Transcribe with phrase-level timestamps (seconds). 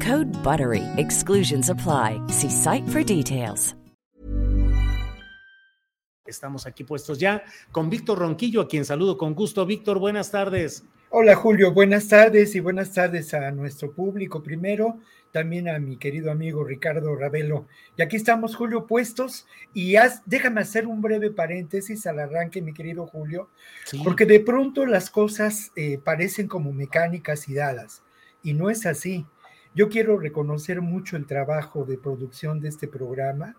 [0.00, 0.82] Code BUTTERY.
[0.96, 2.20] Exclusions apply.
[2.28, 3.76] See site for details.
[6.26, 9.66] Estamos aquí puestos ya con Víctor Ronquillo, a quien saludo con gusto.
[9.66, 10.82] Víctor, buenas tardes.
[11.10, 14.98] Hola Julio, buenas tardes y buenas tardes a nuestro público primero,
[15.30, 17.68] también a mi querido amigo Ricardo Ravelo.
[17.96, 19.94] Y aquí estamos, Julio, puestos y
[20.26, 23.50] déjame hacer un breve paréntesis al arranque, mi querido Julio,
[23.84, 24.00] sí.
[24.02, 28.02] porque de pronto las cosas eh, parecen como mecánicas y dadas
[28.42, 29.24] y no es así.
[29.74, 33.56] Yo quiero reconocer mucho el trabajo de producción de este programa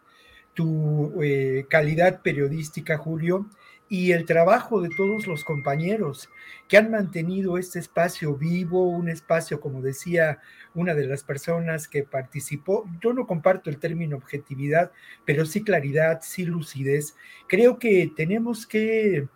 [0.55, 3.45] tu eh, calidad periodística, Julio,
[3.87, 6.29] y el trabajo de todos los compañeros
[6.67, 10.39] que han mantenido este espacio vivo, un espacio, como decía
[10.73, 14.91] una de las personas que participó, yo no comparto el término objetividad,
[15.23, 17.15] pero sí claridad, sí lucidez.
[17.47, 19.27] Creo que tenemos que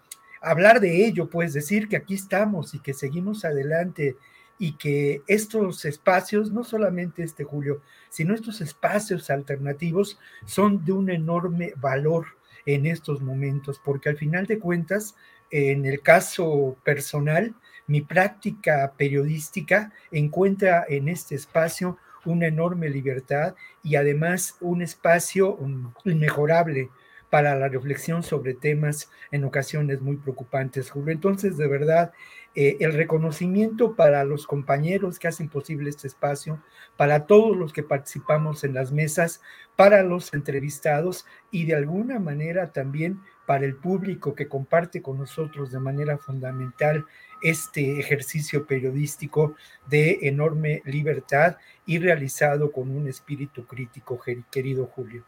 [0.42, 4.16] hablar de ello, pues decir que aquí estamos y que seguimos adelante
[4.60, 11.10] y que estos espacios, no solamente este Julio, sino estos espacios alternativos son de un
[11.10, 12.26] enorme valor
[12.66, 15.16] en estos momentos, porque al final de cuentas,
[15.50, 17.56] en el caso personal,
[17.88, 25.58] mi práctica periodística encuentra en este espacio una enorme libertad y además un espacio
[26.04, 26.90] inmejorable
[27.30, 31.14] para la reflexión sobre temas en ocasiones muy preocupantes, Julio.
[31.14, 32.12] Entonces, de verdad,
[32.56, 36.62] eh, el reconocimiento para los compañeros que hacen posible este espacio,
[36.98, 39.42] para todos los que participamos en las mesas,
[39.76, 45.72] para los entrevistados y de alguna manera también para el público que comparte con nosotros
[45.72, 47.06] de manera fundamental
[47.42, 49.56] este ejercicio periodístico
[49.88, 54.20] de enorme libertad y realizado con un espíritu crítico,
[54.52, 55.24] querido Julio.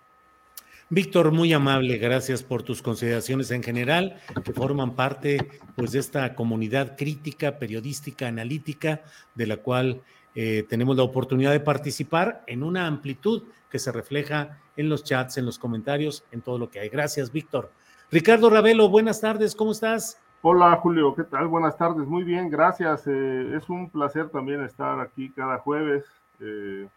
[0.93, 5.37] Víctor, muy amable, gracias por tus consideraciones en general, que forman parte
[5.77, 8.99] pues, de esta comunidad crítica, periodística, analítica,
[9.33, 10.01] de la cual
[10.35, 15.37] eh, tenemos la oportunidad de participar en una amplitud que se refleja en los chats,
[15.37, 16.89] en los comentarios, en todo lo que hay.
[16.89, 17.71] Gracias, Víctor.
[18.11, 20.19] Ricardo Ravelo, buenas tardes, ¿cómo estás?
[20.41, 21.47] Hola, Julio, ¿qué tal?
[21.47, 23.07] Buenas tardes, muy bien, gracias.
[23.07, 26.03] Eh, es un placer también estar aquí cada jueves.
[26.41, 26.89] Eh,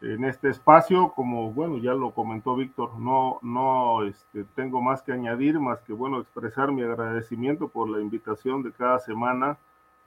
[0.00, 5.12] en este espacio, como bueno, ya lo comentó Víctor, no, no este, tengo más que
[5.12, 9.58] añadir, más que bueno, expresar mi agradecimiento por la invitación de cada semana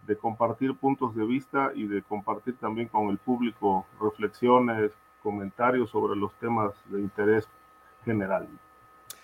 [0.07, 4.91] de compartir puntos de vista y de compartir también con el público reflexiones,
[5.22, 7.47] comentarios sobre los temas de interés
[8.03, 8.47] general.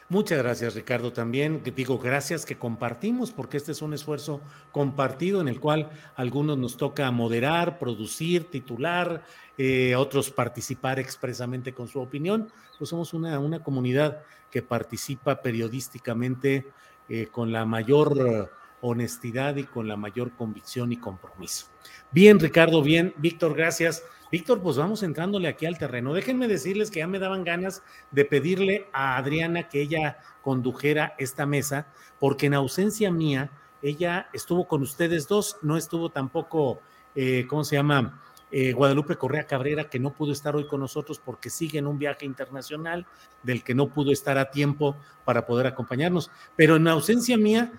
[0.09, 1.12] Muchas gracias, Ricardo.
[1.12, 4.40] También digo gracias que compartimos, porque este es un esfuerzo
[4.72, 9.22] compartido en el cual algunos nos toca moderar, producir, titular,
[9.57, 12.50] eh, otros participar expresamente con su opinión.
[12.78, 16.66] Pues somos una, una comunidad que participa periodísticamente
[17.09, 18.50] eh, con la mayor
[18.82, 21.68] honestidad y con la mayor convicción y compromiso.
[22.12, 23.14] Bien, Ricardo, bien.
[23.18, 24.04] Víctor, gracias.
[24.32, 26.14] Víctor, pues vamos entrándole aquí al terreno.
[26.14, 31.46] Déjenme decirles que ya me daban ganas de pedirle a Adriana que ella condujera esta
[31.46, 31.88] mesa,
[32.19, 33.51] porque en ausencia mía,
[33.81, 36.81] ella estuvo con ustedes dos, no estuvo tampoco,
[37.16, 38.22] eh, ¿cómo se llama?
[38.50, 42.00] Eh, Guadalupe Correa Cabrera, que no pudo estar hoy con nosotros porque sigue en un
[42.00, 43.06] viaje internacional
[43.44, 46.31] del que no pudo estar a tiempo para poder acompañarnos.
[46.56, 47.72] Pero en ausencia mía,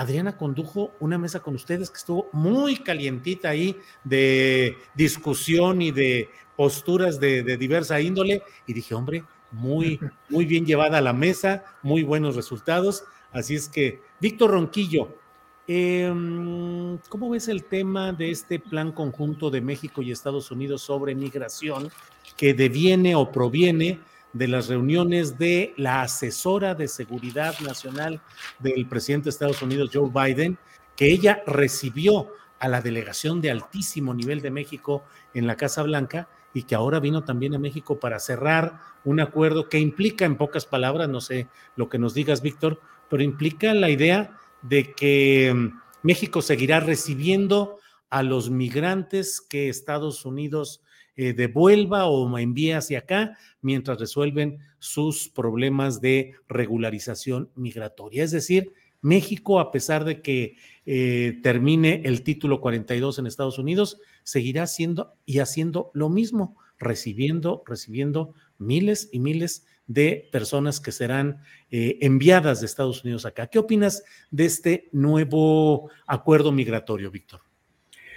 [0.00, 6.30] Adriana condujo una mesa con ustedes que estuvo muy calientita ahí de discusión y de
[6.56, 8.42] posturas de, diversa índole.
[8.66, 10.00] Y dije, hombre, muy,
[10.30, 13.04] muy bien llevada a la mesa, muy buenos resultados.
[13.30, 15.18] Así es que, Víctor Ronquillo,
[15.66, 21.14] em, ¿cómo ves el tema de este plan conjunto de México y Estados Unidos sobre
[21.14, 21.90] migración
[22.38, 24.00] que deviene o proviene
[24.32, 28.20] de las reuniones de la asesora de seguridad nacional
[28.58, 30.58] del presidente de Estados Unidos, Joe Biden,
[30.96, 35.02] que ella recibió a la delegación de altísimo nivel de México
[35.34, 39.68] en la Casa Blanca y que ahora vino también a México para cerrar un acuerdo
[39.68, 43.88] que implica, en pocas palabras, no sé lo que nos digas, Víctor, pero implica la
[43.88, 47.78] idea de que mm, México seguirá recibiendo
[48.10, 50.82] a los migrantes que Estados Unidos
[51.16, 58.24] eh, devuelva o envíe hacia acá mientras resuelven sus problemas de regularización migratoria.
[58.24, 58.72] Es decir,
[59.02, 65.14] México, a pesar de que eh, termine el título 42 en Estados Unidos, seguirá haciendo
[65.24, 72.60] y haciendo lo mismo, recibiendo, recibiendo miles y miles de personas que serán eh, enviadas
[72.60, 73.48] de Estados Unidos acá.
[73.48, 77.49] ¿Qué opinas de este nuevo acuerdo migratorio, Víctor?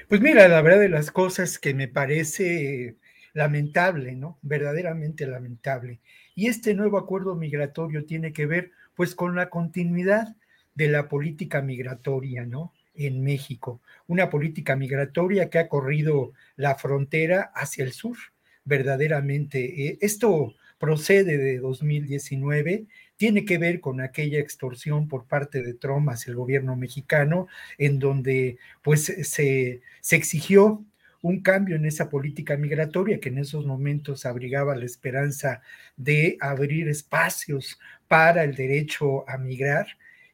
[0.08, 2.98] Pues mira, la verdad de las cosas que me parece
[3.34, 4.38] lamentable, ¿no?
[4.42, 6.00] Verdaderamente lamentable.
[6.36, 10.36] Y este nuevo acuerdo migratorio tiene que ver pues con la continuidad
[10.76, 12.74] de la política migratoria, ¿no?
[12.96, 18.18] En México, una política migratoria que ha corrido la frontera hacia el sur,
[18.66, 19.88] verdaderamente.
[19.88, 22.86] Eh, esto procede de 2019,
[23.18, 28.00] tiene que ver con aquella extorsión por parte de Trump hacia el gobierno mexicano, en
[28.00, 30.84] donde pues se, se exigió
[31.22, 35.62] un cambio en esa política migratoria que en esos momentos abrigaba la esperanza
[35.96, 37.80] de abrir espacios
[38.10, 39.88] para el derecho a migrar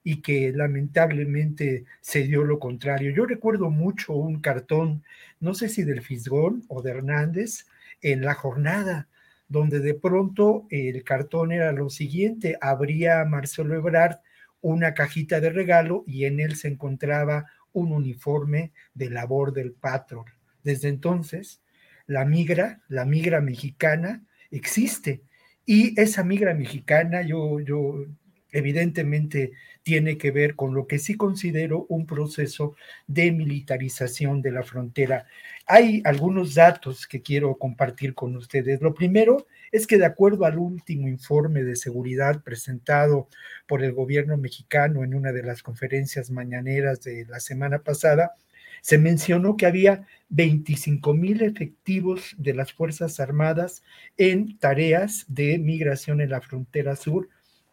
[0.04, 3.12] y que lamentablemente se dio lo contrario.
[3.12, 5.04] Yo recuerdo mucho un cartón,
[5.40, 7.68] no sé si del Fisgón o de Hernández,
[8.02, 9.09] en la jornada,
[9.50, 14.20] donde de pronto el cartón era lo siguiente, abría Marcelo Ebrard
[14.62, 20.26] una cajita de regalo y en él se encontraba un uniforme de labor del patrón.
[20.64, 21.62] Desde entonces,
[22.06, 25.24] la migra, la migra mexicana existe
[25.66, 28.06] y esa migra mexicana yo, yo
[28.52, 29.52] evidentemente
[29.84, 32.76] tiene que ver con lo que sí considero un proceso
[33.08, 35.26] de militarización de la frontera.
[35.66, 38.82] Hay algunos datos que quiero compartir con ustedes.
[38.82, 43.30] Lo primero es que de acuerdo al último informe de seguridad presentado
[43.68, 48.36] por el gobierno mexicano en una de las conferencias mañaneras de la semana pasada,
[48.82, 53.84] se mencionó que había 25 mil efectivos de las Fuerzas Armadas
[54.18, 57.30] en tareas de migración en la frontera sur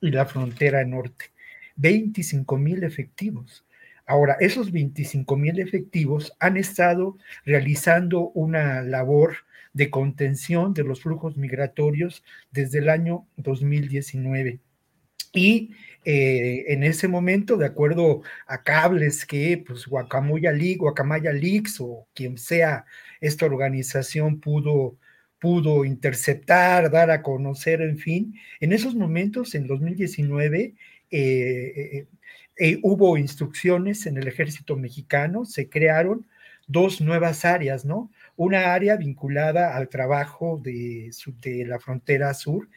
[0.07, 1.27] y la frontera norte.
[1.77, 3.65] 25 mil efectivos.
[4.07, 9.37] Ahora, esos 25 mil efectivos han estado realizando una labor
[9.73, 14.61] de contención de los flujos migratorios desde el año 2019.
[15.33, 15.73] Y
[16.05, 22.07] eh, en ese momento, de acuerdo a cables que pues Guacamaya League, Guacamaya Leaks o
[22.15, 22.87] quien sea
[23.21, 24.97] esta organización pudo
[25.39, 28.35] pudo interceptar, dar a conocer, en fin.
[28.61, 30.75] En esos momentos, en 2019,
[31.11, 32.07] eh, eh,
[32.59, 36.27] eh, hubo instrucciones en el ejército mexicano, se crearon
[36.67, 38.11] dos nuevas áreas, ¿no?
[38.37, 41.11] Una área vinculada al trabajo de,
[41.43, 42.69] de la frontera sur,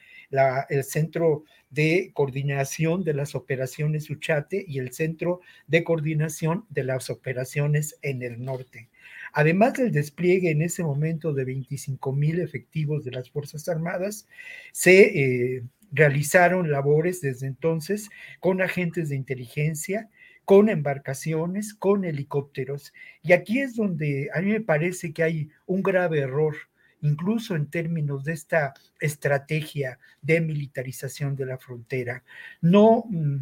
[0.69, 7.09] el Centro de Coordinación de las Operaciones Uchate y el Centro de Coordinación de las
[7.09, 8.89] Operaciones en el Norte.
[9.33, 14.27] Además del despliegue en ese momento de 25 mil efectivos de las Fuerzas Armadas,
[14.71, 18.09] se eh, realizaron labores desde entonces
[18.39, 20.09] con agentes de inteligencia,
[20.45, 22.93] con embarcaciones, con helicópteros.
[23.21, 26.55] Y aquí es donde a mí me parece que hay un grave error,
[27.01, 32.23] incluso en términos de esta estrategia de militarización de la frontera.
[32.61, 33.37] No mm,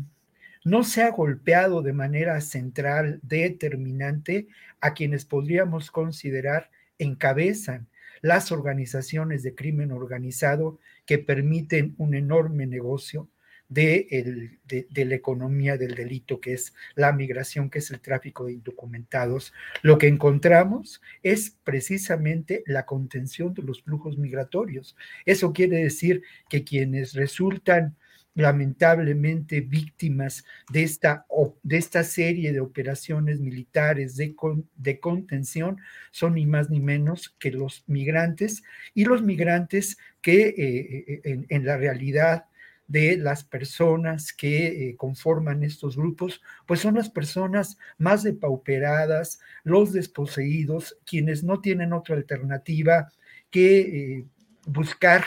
[0.68, 4.48] no se ha golpeado de manera central, determinante,
[4.82, 6.70] a quienes podríamos considerar
[7.00, 7.88] encabezan
[8.22, 13.30] las organizaciones de crimen organizado que permiten un enorme negocio
[13.70, 18.54] de, de, la economía del delito, que es la migración, que es el tráfico de
[18.54, 19.54] indocumentados.
[19.82, 24.98] Lo que encontramos es precisamente la contención de los flujos migratorios.
[25.26, 27.96] Eso quiere decir que quienes resultan
[28.38, 31.26] lamentablemente víctimas de esta,
[31.64, 34.36] de esta serie de operaciones militares de,
[34.76, 35.80] de contención
[36.12, 38.62] son ni más ni menos que los migrantes
[38.94, 42.46] y los migrantes que eh, eh, en, la realidad
[42.88, 49.94] de las personas que eh, conforman estos grupos, pues son las personas más depauperadas, los
[49.94, 53.12] desposeídos, quienes no tienen otra alternativa
[53.50, 54.26] que
[54.68, 55.24] buscar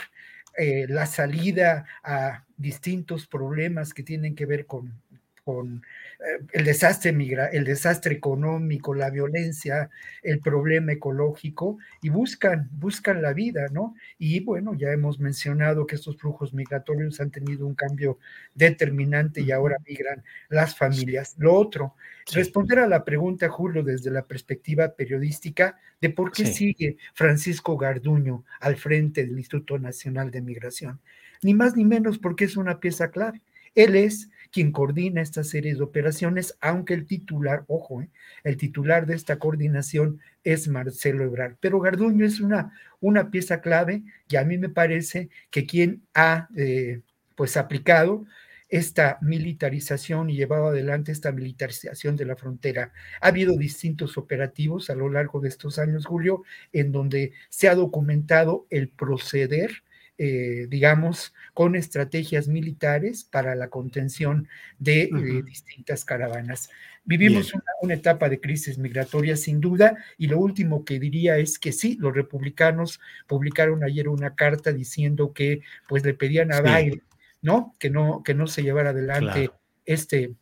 [0.57, 5.01] la salida a distintos problemas que tienen que ver con,
[5.43, 5.83] con
[6.19, 9.89] eh, el desastre migra, el desastre económico, la violencia,
[10.21, 13.95] el problema ecológico y buscan, buscan la vida, ¿no?
[14.17, 18.19] Y bueno, ya hemos mencionado que estos flujos migratorios han tenido un cambio
[18.53, 21.35] determinante y ahora migran las familias.
[21.37, 21.95] Lo otro,
[22.31, 28.45] responder a la pregunta, Julio, desde la perspectiva periodística de por qué sigue Francisco Garduño
[28.59, 30.99] al frente del Instituto Nacional de Migración.
[31.41, 33.41] Ni más ni menos porque es una pieza clave.
[33.75, 38.09] Él es quien coordina esta serie de operaciones, aunque el titular, ojo, eh,
[38.43, 41.55] el titular de esta coordinación es Marcelo Ebrard.
[41.59, 46.49] Pero Garduño es una, una pieza clave y a mí me parece que quien ha
[46.55, 47.01] eh,
[47.35, 48.25] pues aplicado
[48.67, 52.93] esta militarización y llevado adelante esta militarización de la frontera.
[53.19, 57.75] Ha habido distintos operativos a lo largo de estos años, Julio, en donde se ha
[57.75, 59.83] documentado el proceder
[60.23, 64.47] eh, digamos, con estrategias militares para la contención
[64.77, 66.69] de eh, distintas caravanas.
[67.03, 67.51] Vivimos
[67.81, 71.97] una, etapa de crisis migratoria sin duda y lo último que diría es que sí,
[71.99, 77.01] los republicanos publicaron ayer una carta diciendo que pues le pedían a Biden,
[77.41, 77.73] ¿no?
[77.79, 79.49] Que no, que no se llevara adelante
[79.87, 80.35] este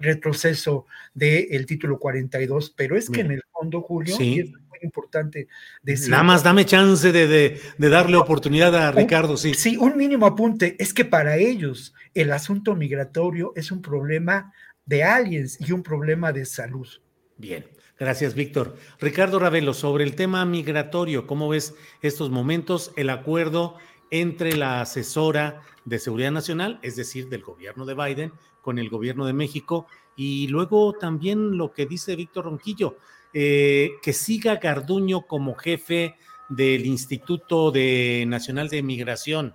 [0.00, 4.16] retroceso del título 42, pero es que en el fondo, Julio,
[4.82, 5.48] importante
[5.82, 6.10] decir.
[6.10, 9.54] Nada más dame chance de, darle oportunidad a Ricardo, sí.
[9.54, 10.76] Sí, un mínimo apunte.
[10.78, 14.52] Es que para ellos el asunto migratorio es un problema
[14.84, 16.88] de aliens y un problema de salud.
[17.36, 17.64] Bien.
[17.98, 18.76] Gracias, Víctor.
[19.00, 22.90] Ricardo Ravelo, sobre el tema migratorio, ¿cómo ves estos momentos?
[22.96, 23.76] El acuerdo
[24.10, 29.24] entre la asesora de seguridad nacional, es decir, del gobierno de Biden, con el gobierno
[29.24, 29.86] de México,
[30.16, 32.96] y luego también lo que dice Víctor Ronquillo,
[33.34, 36.16] eh, que siga Garduño como jefe
[36.48, 37.72] del Instituto
[38.26, 39.54] Nacional de Migración.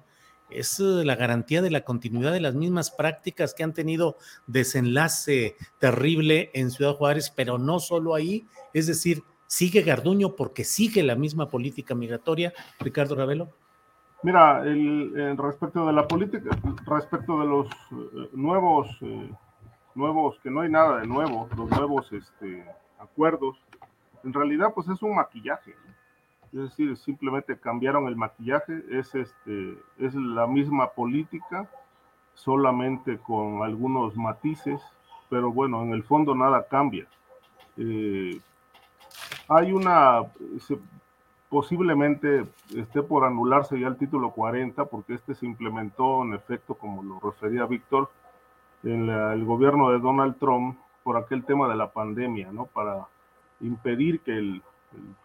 [0.49, 4.17] Es eh, la garantía de la continuidad de las mismas prácticas que han tenido
[4.47, 11.03] desenlace terrible en Ciudad Juárez, pero no solo ahí, es decir, sigue Garduño porque sigue
[11.03, 12.53] la misma política migratoria.
[12.79, 13.49] Ricardo Ravelo.
[14.23, 16.49] Mira, el, respecto de la política,
[16.85, 18.87] respecto de los eh, nuevos,
[19.93, 22.65] nuevos, que no hay nada de nuevo, los nuevos este,
[22.99, 23.57] acuerdos,
[24.23, 25.75] en realidad pues es un maquillaje.
[26.53, 31.69] Es decir, simplemente cambiaron el maquillaje, es, este, es la misma política,
[32.33, 34.81] solamente con algunos matices,
[35.29, 37.05] pero bueno, en el fondo nada cambia.
[37.75, 38.39] Eh,
[39.49, 40.23] hay una,
[41.49, 42.45] posiblemente
[42.75, 47.19] esté por anularse ya el título 40, porque este se implementó en efecto, como lo
[47.19, 48.09] refería Víctor,
[48.83, 52.65] en el gobierno de Donald Trump por aquel tema de la pandemia, ¿no?
[52.65, 53.07] Para
[53.61, 54.61] impedir que el,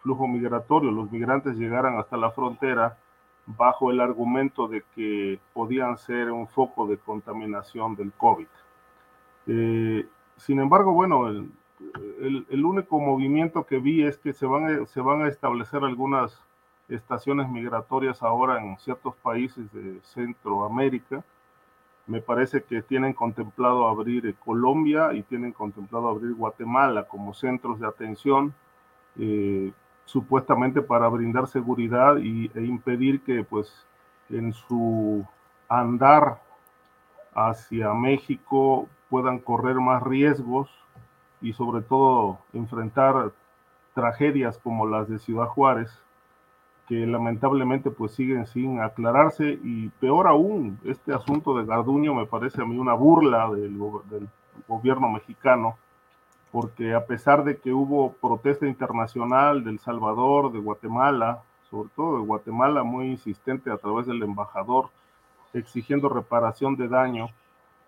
[0.01, 2.97] flujo migratorio, los migrantes llegaran hasta la frontera
[3.45, 8.47] bajo el argumento de que podían ser un foco de contaminación del COVID.
[9.47, 10.05] Eh,
[10.37, 15.29] sin embargo, bueno, el, único movimiento que vi es que se van, se van a
[15.29, 16.39] establecer algunas
[16.89, 21.23] estaciones migratorias ahora en ciertos países de Centroamérica
[22.05, 27.79] me parece que tienen contemplado abrir eh, Colombia y tienen contemplado abrir Guatemala como centros
[27.79, 28.53] de atención,
[29.17, 29.71] eh,
[30.05, 33.85] supuestamente para brindar seguridad y, e impedir que pues
[34.29, 35.25] en su
[35.69, 36.41] andar
[37.33, 40.69] hacia México puedan correr más riesgos
[41.41, 43.31] y sobre todo enfrentar
[43.93, 45.89] tragedias como las de Ciudad Juárez
[46.87, 49.59] que lamentablemente pues siguen sin aclararse.
[49.63, 53.77] Y peor aún, este asunto de Garduño me parece a mí una burla del,
[54.67, 55.77] gobierno mexicano,
[56.51, 62.25] porque a pesar de que hubo protesta internacional del Salvador, de Guatemala, sobre todo de
[62.25, 64.89] Guatemala muy insistente a través del embajador,
[65.53, 67.29] exigiendo reparación de daño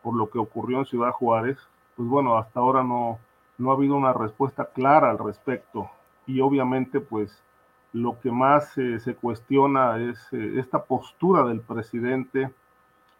[0.02, 1.58] por lo que ocurrió en Ciudad Juárez,
[1.96, 3.20] pues bueno, hasta ahora no,
[3.58, 5.90] no ha habido una respuesta clara al respecto.
[6.28, 7.44] Y obviamente pues
[7.96, 12.52] lo que más se cuestiona es eh, esta postura del presidente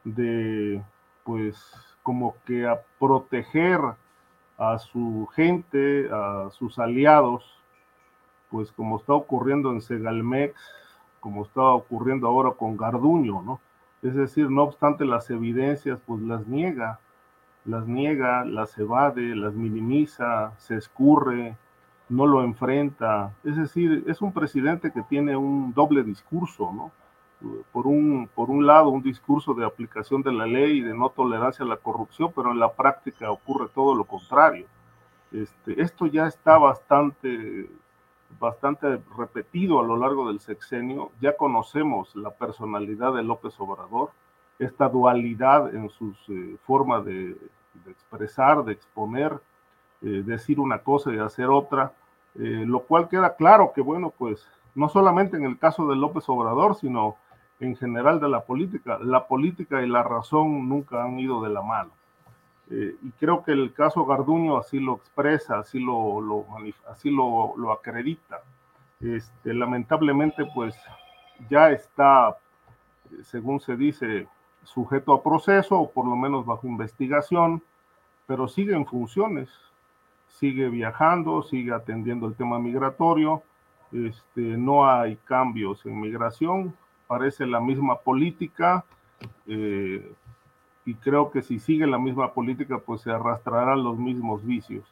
[0.04, 0.84] de,
[1.24, 1.58] pues,
[2.04, 3.80] como que a proteger
[4.58, 7.46] a su gente, a sus aliados,
[8.52, 10.54] pues como está ocurriendo en Segalmex,
[11.22, 13.62] como está ocurriendo ahora con Garduño, ¿no?
[14.02, 17.00] Es decir, no obstante las evidencias, pues las niega,
[17.64, 21.56] las niega, las evade, las minimiza, se escurre,
[22.10, 23.34] no lo enfrenta.
[23.44, 26.92] Es decir, es un presidente que tiene un doble discurso, ¿no?
[27.72, 31.10] Por un, por un lado, un discurso de aplicación de la ley y de no
[31.10, 34.66] tolerancia a la corrupción, pero en la práctica ocurre todo lo contrario.
[35.32, 37.70] Este, esto ya está bastante,
[38.40, 41.12] bastante repetido a lo largo del sexenio.
[41.22, 44.12] Ya conocemos la personalidad de López Obrador,
[44.58, 47.36] esta dualidad en sus eh, formas de
[47.88, 49.40] expresar, de exponer,
[50.06, 51.94] eh, decir una cosa y hacer otra,
[52.36, 56.30] eh, lo cual queda claro que, bueno, pues no solamente en el caso de López
[56.30, 57.16] Obrador, sino
[57.60, 61.64] en general de la política, la política y la razón nunca han ido de la
[61.64, 61.90] mano.
[62.70, 66.46] Eh, y creo que el caso Garduño así lo expresa, así lo,
[66.88, 68.42] así lo, lo acredita.
[69.02, 70.76] Este, lamentablemente, pues
[71.50, 72.38] ya está,
[73.24, 74.28] según se dice,
[74.64, 77.64] sujeto a proceso o por lo menos bajo investigación,
[78.28, 79.50] pero sigue en funciones,
[80.40, 83.44] sigue viajando, sigue atendiendo el tema migratorio,
[83.92, 86.76] este, no hay cambios en migración,
[87.08, 88.84] parece la misma política
[89.48, 90.12] eh,
[90.86, 94.84] y creo que si sigue la misma política pues se arrastrarán los mismos vicios.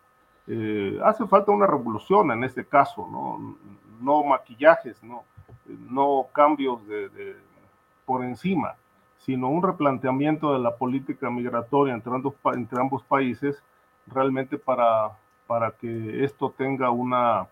[0.47, 3.57] Eh, hace falta una revolución en este caso, no,
[4.01, 5.23] no maquillajes, no,
[5.89, 7.35] no cambios de,
[8.05, 8.75] por encima,
[9.17, 13.61] sino un replanteamiento de la política migratoria entre ambos, entre ambos países
[14.07, 15.11] realmente para,
[15.47, 17.47] para que esto tenga una,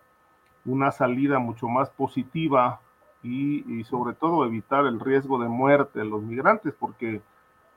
[0.64, 2.80] una salida mucho más positiva
[3.22, 7.20] y, sobre todo evitar el riesgo de muerte de los migrantes, porque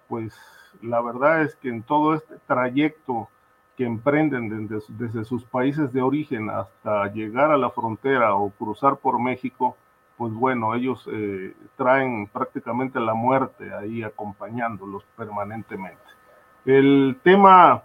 [0.08, 0.36] pues
[0.82, 3.30] la verdad es que en todo este trayecto
[3.78, 8.98] que emprenden desde, desde, sus países de origen hasta llegar a la frontera o cruzar
[8.98, 9.76] por México,
[10.18, 16.02] pues bueno, ellos eh, traen prácticamente la muerte ahí acompañándolos permanentemente.
[16.66, 17.84] El tema,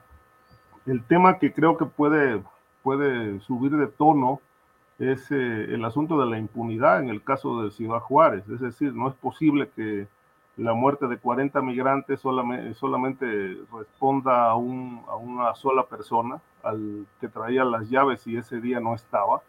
[0.90, 2.42] el tema que creo que puede,
[2.82, 4.40] puede subir de tono
[4.98, 8.48] es eh, el asunto de la impunidad en el caso de Ciudad Juárez.
[8.48, 10.08] Es decir, no es posible que
[10.56, 17.88] la muerte de 40 migrantes solamente, responda a, una sola persona, al que traía las
[17.88, 19.42] llaves y ese día no estaba.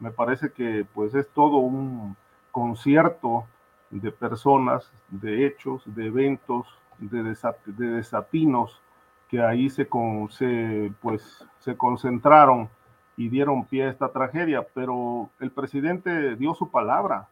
[0.00, 2.16] Me parece que pues es todo un
[2.52, 3.44] concierto
[3.90, 6.66] de personas, de hechos, de eventos,
[6.98, 7.22] de,
[7.66, 8.80] de desatinos
[9.28, 12.68] que ahí se, con, se, pues, se concentraron
[13.16, 17.28] y dieron pie a esta tragedia, pero el presidente dio su palabra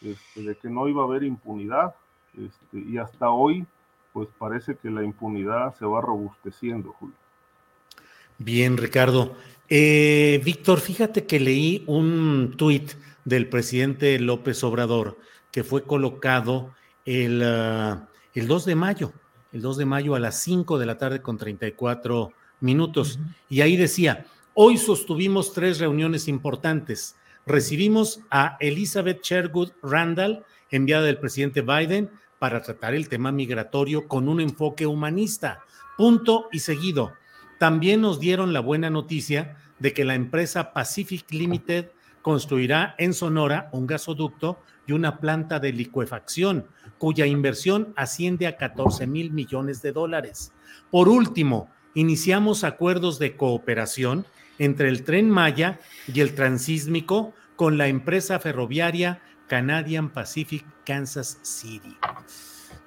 [0.00, 1.94] este, de que no iba a haber impunidad
[2.36, 3.66] este, y hasta hoy
[4.12, 7.16] pues parece que la impunidad se va robusteciendo, Julio.
[8.38, 9.36] Bien, Ricardo.
[9.68, 12.92] Eh, Víctor, fíjate que leí un tuit
[13.24, 15.16] del presidente López Obrador
[15.50, 16.74] que fue colocado
[17.04, 19.12] el, uh, el 2 de mayo,
[19.52, 23.16] el 2 de mayo a las 5 de la tarde con 34 minutos.
[23.16, 23.34] Uh -huh.
[23.48, 27.16] Y ahí decía, Hoy sostuvimos tres reuniones importantes.
[27.46, 34.28] Recibimos a Elizabeth Sherwood Randall, enviada del presidente Biden, para tratar el tema migratorio con
[34.28, 35.60] un enfoque humanista.
[35.96, 37.14] Punto y seguido.
[37.58, 41.86] También nos dieron la buena noticia de que la empresa Pacific Limited
[42.22, 46.66] construirá en Sonora un gasoducto y una planta de licuefacción,
[46.98, 50.52] cuya inversión asciende a 14 mil millones de dólares.
[50.90, 54.24] Por último, iniciamos acuerdos de cooperación
[54.58, 55.80] entre el tren Maya
[56.12, 61.96] y el transísmico con la empresa ferroviaria Canadian Pacific Kansas City.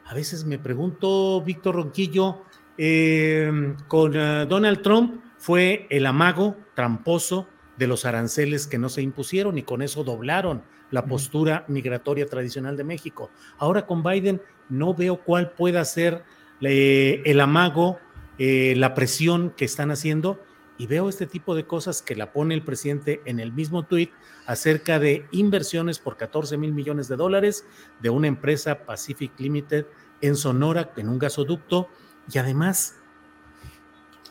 [0.05, 2.43] A veces me pregunto, Víctor Ronquillo,
[2.77, 9.01] eh, con uh, Donald Trump fue el amago tramposo de los aranceles que no se
[9.01, 13.29] impusieron y con eso doblaron la postura migratoria tradicional de México.
[13.57, 16.23] Ahora con Biden no veo cuál pueda ser
[16.61, 17.99] eh, el amago,
[18.37, 20.39] eh, la presión que están haciendo
[20.77, 24.11] y veo este tipo de cosas que la pone el presidente en el mismo tuit
[24.45, 27.65] acerca de inversiones por 14 mil millones de dólares
[28.01, 29.85] de una empresa Pacific Limited
[30.21, 31.89] en Sonora, en un gasoducto,
[32.31, 32.95] y además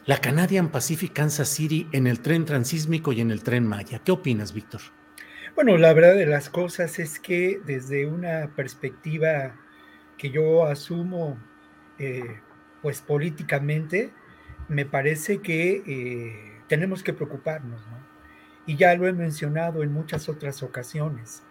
[0.07, 4.01] la Canadian Pacific Kansas City en el tren transísmico y en el tren Maya.
[4.05, 4.83] ¿Qué opinas, Víctor?
[5.55, 9.55] Bueno, la verdad de las cosas es que desde una perspectiva
[10.19, 11.39] que yo asumo,
[11.99, 12.41] eh,
[12.83, 14.13] pues políticamente,
[14.69, 18.05] me parece que eh, tenemos que preocuparnos, ¿no?
[18.67, 21.43] Y ya lo he mencionado en muchas otras ocasiones.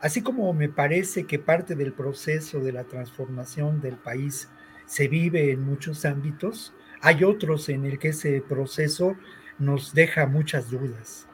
[0.00, 4.48] Así como me parece que parte del proceso de la transformación del país
[4.86, 9.16] se vive en muchos ámbitos, hay otros en el que ese proceso
[9.58, 11.28] nos deja muchas dudas.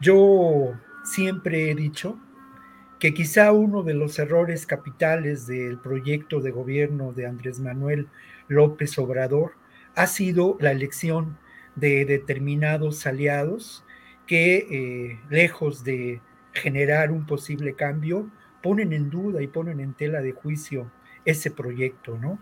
[0.00, 2.18] Yo siempre he dicho
[3.00, 8.08] que quizá uno de los errores capitales del proyecto de gobierno de Andrés Manuel
[8.48, 9.52] López Obrador
[9.94, 11.38] ha sido la elección
[11.74, 13.84] de determinados aliados
[14.26, 16.20] que, eh, lejos de
[16.52, 18.30] generar un posible cambio,
[18.62, 20.90] ponen en duda y ponen en tela de juicio
[21.24, 22.38] ese proyecto, ¿no?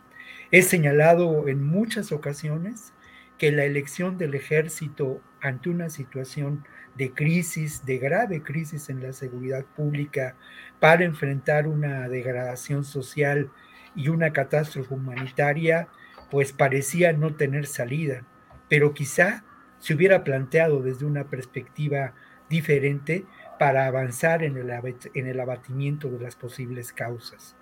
[0.51, 2.93] He señalado en muchas ocasiones
[3.39, 6.65] que la elección del ejército ante una situación
[6.97, 10.37] de crisis, de grave crisis en la seguridad pública,
[10.81, 13.51] para enfrentar una degradación social
[13.95, 15.89] y una catástrofe humanitaria,
[16.31, 18.25] pues parecía no tener salida.
[18.69, 19.45] pero quizá
[19.79, 22.15] se hubiera planteado desde una perspectiva
[22.49, 23.25] diferente
[23.59, 24.71] para avanzar en el,
[25.15, 27.57] en el abatimiento de las posibles causas.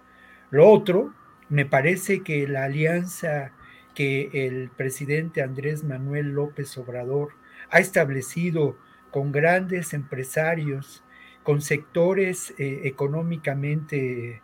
[0.51, 1.15] Lo otro,
[1.49, 3.53] me parece que la alianza
[3.95, 7.33] que el presidente Andrés Manuel López Obrador
[7.71, 8.77] ha establecido
[9.11, 11.05] con grandes empresarios,
[11.45, 14.43] con sectores eh, económicamente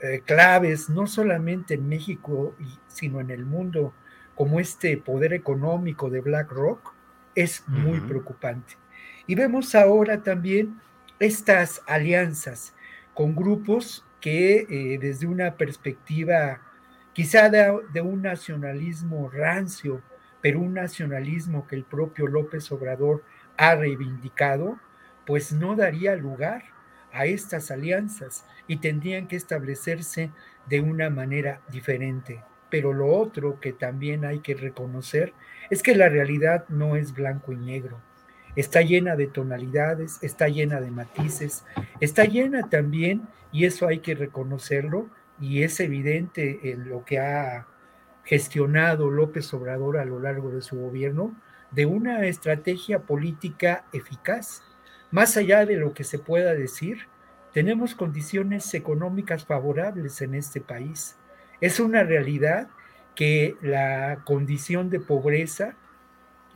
[0.00, 2.54] eh, claves, no solamente en México,
[2.86, 3.92] sino en el mundo,
[4.34, 6.94] como este poder económico de BlackRock,
[7.34, 8.74] es muy preocupante.
[9.26, 10.80] Y vemos ahora también
[11.18, 12.74] estas alianzas
[13.12, 16.60] con grupos que eh, desde una perspectiva
[17.12, 20.02] quizá de, un nacionalismo rancio,
[20.40, 23.22] pero un nacionalismo que el propio López Obrador
[23.56, 24.80] ha reivindicado,
[25.26, 26.64] pues no daría lugar
[27.12, 30.32] a estas alianzas y tendrían que establecerse
[30.68, 32.42] de una manera diferente.
[32.68, 35.34] Pero lo otro que también hay que reconocer
[35.70, 38.00] es que la realidad no es blanco y negro.
[38.56, 41.64] Está llena de tonalidades, está llena de matices,
[42.00, 45.08] está llena también, y eso hay que reconocerlo,
[45.40, 47.66] y es evidente en lo que ha
[48.24, 51.34] gestionado López Obrador a lo largo de su gobierno,
[51.70, 54.62] de una estrategia política eficaz.
[55.10, 57.06] Más allá de lo que se pueda decir,
[57.52, 61.16] tenemos condiciones económicas favorables en este país.
[61.60, 62.68] Es una realidad
[63.14, 65.74] que la condición de pobreza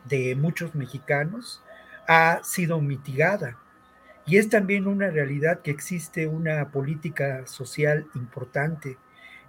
[0.08, 1.62] de muchos mexicanos
[2.12, 3.56] ha sido mitigada.
[4.26, 8.98] Y es también una realidad que existe una política social importante.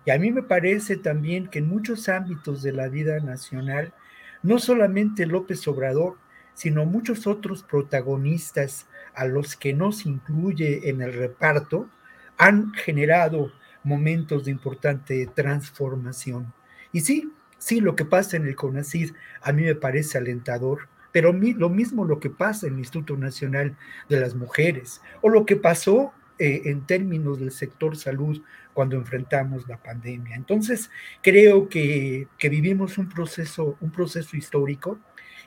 [0.06, 3.96] Y a mí me parece también que en muchos ámbitos de la vida nacional,
[4.44, 6.18] no solamente López Obrador,
[6.54, 11.90] sino muchos otros protagonistas a los que no se incluye en el reparto,
[12.38, 13.52] han generado
[13.84, 16.54] momentos de importante transformación.
[16.92, 21.34] Y sí, sí, lo que pasa en el CONACID a mí me parece alentador, pero
[21.34, 23.76] lo mismo lo que pasa en el Instituto Nacional
[24.10, 28.42] de las Mujeres o lo que pasó eh, en términos del sector salud
[28.74, 30.36] cuando enfrentamos la pandemia.
[30.36, 30.90] Entonces,
[31.22, 35.00] creo que, que vivimos un proceso, un proceso histórico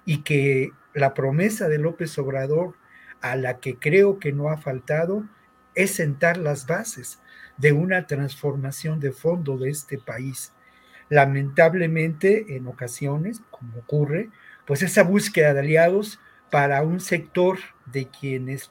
[0.05, 2.75] y que la promesa de López Obrador,
[3.21, 5.25] a la que creo que no ha faltado,
[5.75, 7.21] es sentar las bases
[7.57, 10.53] de una transformación de fondo de este país.
[11.09, 14.31] Lamentablemente, en ocasiones, como ocurre,
[14.67, 18.71] pues esa búsqueda de aliados para un sector de quienes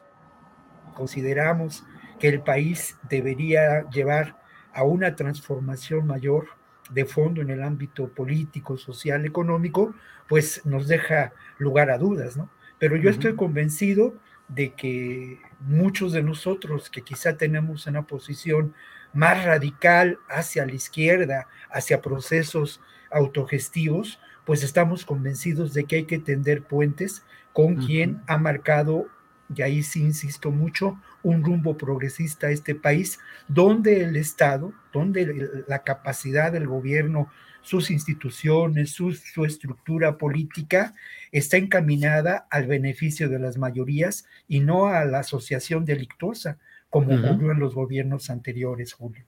[0.96, 1.84] consideramos
[2.20, 4.42] que el país debería llevar
[4.74, 6.48] a una transformación mayor
[6.90, 9.94] de fondo en el ámbito político, social, económico,
[10.28, 12.50] pues nos deja lugar a dudas, ¿no?
[12.80, 14.16] Pero yo estoy convencido
[14.48, 18.74] de que muchos de nosotros que quizá tenemos una posición
[19.14, 26.20] más radical hacia la izquierda, hacia procesos autogestivos, pues estamos convencidos de que hay que
[26.20, 29.08] tender puentes con quien ha marcado,
[29.56, 35.64] y ahí sí insisto mucho, un rumbo progresista a este país, donde el Estado, donde
[35.68, 37.30] la capacidad del gobierno,
[37.62, 40.94] sus instituciones, su, su estructura política
[41.32, 46.58] está encaminada al beneficio de las mayorías y no a la asociación delictuosa,
[46.90, 49.26] como ocurrió en los gobiernos anteriores, Julio.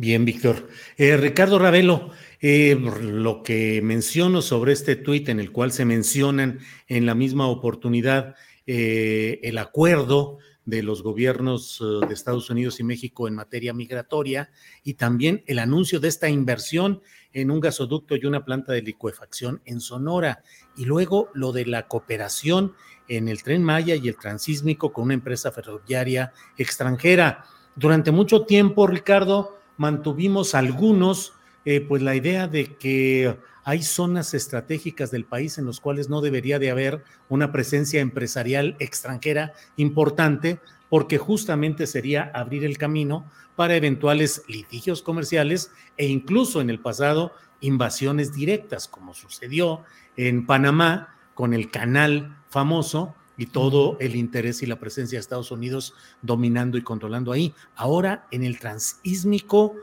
[0.00, 0.66] Bien, Víctor.
[0.96, 2.08] Eh, Ricardo Ravelo,
[2.40, 7.48] eh, lo que menciono sobre este tuit en el cual se mencionan en la misma
[7.48, 8.34] oportunidad
[8.66, 14.50] eh, el acuerdo de los gobiernos de Estados Unidos y México en materia migratoria
[14.82, 17.02] y también el anuncio de esta inversión
[17.34, 20.42] en un gasoducto y una planta de licuefacción en Sonora
[20.78, 22.72] y luego lo de la cooperación
[23.06, 27.44] en el tren Maya y el transísmico con una empresa ferroviaria extranjera.
[27.76, 31.32] Durante mucho tiempo, Ricardo, mantuvimos algunos,
[31.64, 36.20] eh, pues la idea de que hay zonas estratégicas del país en los cuales no
[36.20, 43.24] debería de haber una presencia empresarial extranjera importante, porque justamente sería abrir el camino
[43.56, 49.84] para eventuales litigios comerciales e incluso en el pasado invasiones directas, como sucedió
[50.18, 55.50] en Panamá con el canal famoso y todo el interés y la presencia de Estados
[55.50, 57.54] Unidos dominando y controlando ahí.
[57.74, 59.76] Ahora en el transísmico,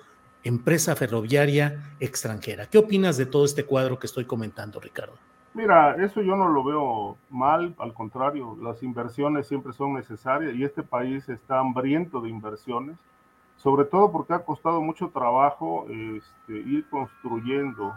[0.44, 2.68] empresa ferroviaria extranjera.
[2.68, 5.16] ¿Qué opinas de todo este cuadro que estoy comentando, Ricardo?
[5.56, 10.64] Mira, eso yo no lo veo mal, al contrario, las inversiones siempre son necesarias y
[10.64, 12.96] este país está hambriento de inversiones,
[13.56, 17.96] sobre todo porque ha costado mucho trabajo este, ir construyendo,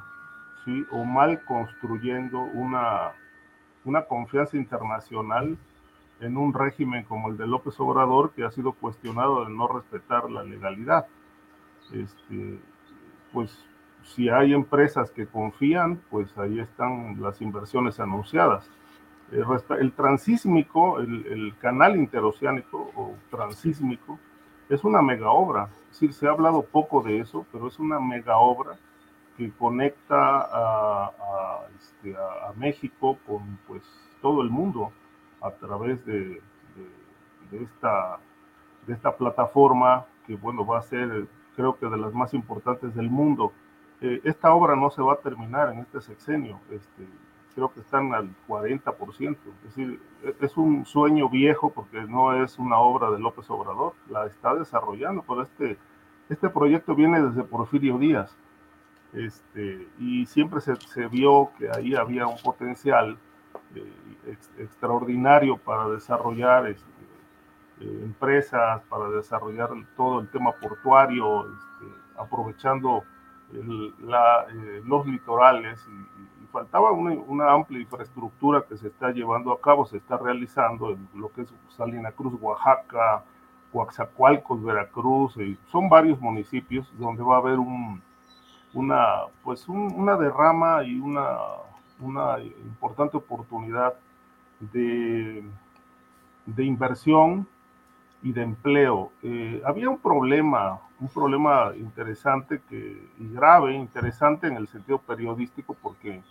[0.64, 0.86] ¿sí?
[0.90, 3.12] o mal construyendo una
[3.84, 5.56] una confianza internacional
[6.20, 10.30] en un régimen como el de López Obrador que ha sido cuestionado de no respetar
[10.30, 11.06] la legalidad.
[11.92, 12.58] Este,
[13.32, 13.64] pues
[14.02, 18.68] si hay empresas que confían, pues ahí están las inversiones anunciadas.
[19.30, 24.18] El, transísmico, el, canal interoceánico o transísmico,
[24.68, 25.68] es una mega obra.
[25.92, 28.76] Se ha hablado poco de eso, pero es una mega obra
[29.36, 32.14] que conecta a, este,
[32.56, 33.82] México con pues
[34.20, 34.92] todo el mundo
[35.40, 36.42] a través de,
[37.52, 38.18] esta,
[38.86, 43.10] de esta plataforma que bueno va a ser creo que de las más importantes del
[43.10, 43.52] mundo.
[44.00, 47.06] Eh, esta obra no se va a terminar en este sexenio, este,
[47.54, 52.58] creo que están al 40%, es decir, e, es un sueño viejo porque no es
[52.58, 55.76] una obra de López Obrador, la está desarrollando, pero este,
[56.30, 58.34] este proyecto viene desde Porfirio Díaz,
[59.12, 63.18] este, y siempre se, vio que ahí había un potencial
[63.74, 66.86] eh, extraordinario para desarrollar este,
[67.80, 71.86] eh, empresas, para desarrollar todo el tema portuario, este,
[72.18, 73.02] aprovechando
[73.52, 73.92] eh,
[74.84, 80.16] los litorales y, faltaba una, amplia infraestructura que se está llevando a cabo, se está
[80.18, 83.22] realizando en lo que es Salina Cruz, Oaxaca,
[83.72, 88.02] Coaxacualcos, Veracruz, son varios municipios donde va a haber un,
[88.74, 91.38] una, pues una derrama y una,
[92.00, 93.94] una importante oportunidad
[94.60, 95.44] de,
[96.46, 97.46] de inversión
[98.22, 99.10] y de empleo.
[99.22, 105.74] Eh, había un problema, un problema interesante que, y grave, interesante en el sentido periodístico,
[105.80, 106.22] porque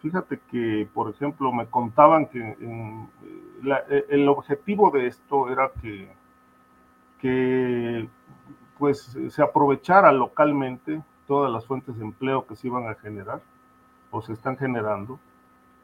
[0.00, 3.06] fíjate que, por ejemplo, me contaban que eh,
[3.90, 6.08] eh, el objetivo de esto era que,
[7.20, 8.08] que
[8.78, 13.40] pues, se aprovechara localmente todas las fuentes de empleo que se iban a generar
[14.10, 15.18] o se están generando.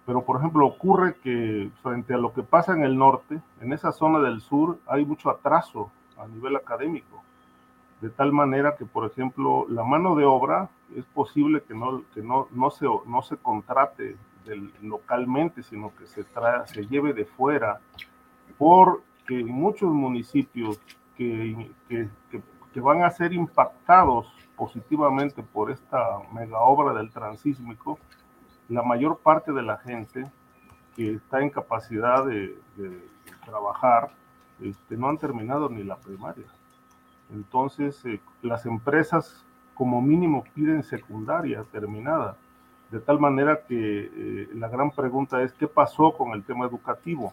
[0.06, 3.92] Pero, por ejemplo, ocurre que frente a lo que pasa en el norte, en esa
[3.92, 7.22] zona del sur hay mucho atraso a nivel académico,
[8.00, 12.20] de tal manera que, por ejemplo, la mano de obra es posible que no, que
[12.20, 14.16] no, no, se, no se contrate
[14.82, 17.80] localmente, sino que se, trae, se lleve de fuera,
[18.58, 20.80] porque muchos municipios
[21.16, 21.70] que,
[22.80, 27.98] van a ser impactados positivamente por esta mega obra del transísmico,
[28.68, 30.30] la mayor parte de la gente
[30.96, 32.56] que está en capacidad de,
[33.44, 34.10] trabajar
[34.60, 36.46] este, no han terminado ni la primaria.
[37.32, 42.36] Entonces, eh, las empresas como mínimo piden secundaria terminada,
[42.90, 47.32] de tal manera que eh, la gran pregunta es, ¿qué pasó con el tema educativo?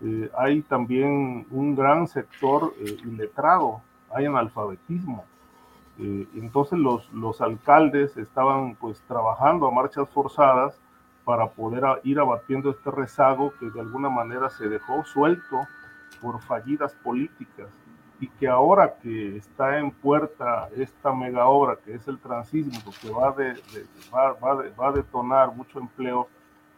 [0.00, 2.72] Eh, hay también un gran sector
[3.04, 3.82] iletrado,
[4.14, 5.24] hay analfabetismo,
[5.98, 10.78] eh, entonces los, los alcaldes estaban pues trabajando a marchas forzadas
[11.24, 15.66] para poder ir abatiendo este rezago que de alguna manera se dejó suelto
[16.20, 17.68] por fallidas políticas.
[18.20, 23.10] Y que ahora que está en puerta esta mega obra que es el transísmico que
[23.10, 23.54] va, de,
[24.14, 26.28] va, va, a detonar mucho empleo,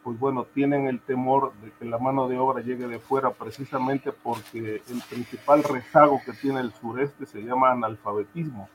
[0.04, 4.12] pues bueno, tienen el temor de que la mano de obra llegue de fuera precisamente
[4.12, 8.68] porque el principal rezago que tiene el sureste se llama analfabetismo.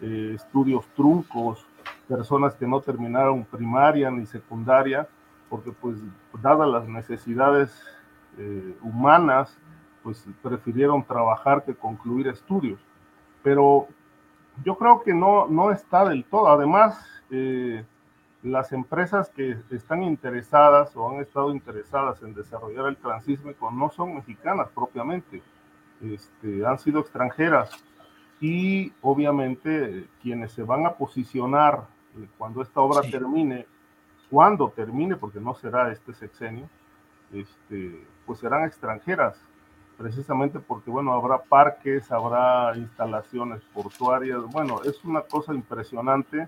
[0.00, 1.64] Eh, estudios truncos,
[2.08, 5.08] personas que no terminaron primaria ni secundaria,
[5.48, 5.96] porque pues
[6.42, 7.70] dadas las necesidades
[8.36, 9.56] eh, humanas,
[10.02, 12.80] pues prefirieron trabajar que concluir estudios.
[13.44, 13.86] Pero
[14.64, 16.48] yo creo que no, no está del todo.
[16.48, 16.98] Además,
[17.30, 17.84] eh,
[18.44, 24.16] las empresas que están interesadas o han estado interesadas en desarrollar el transísmico no son
[24.16, 25.42] mexicanas propiamente,
[26.02, 27.70] este, han sido extranjeras
[28.40, 31.86] y obviamente quienes se van a posicionar
[32.18, 33.66] eh, cuando esta obra termine,
[34.30, 36.68] cuando termine, porque no será este sexenio,
[37.32, 39.40] este, pues serán extranjeras,
[39.96, 46.46] precisamente porque, bueno, habrá parques, habrá instalaciones portuarias, bueno, es una cosa impresionante.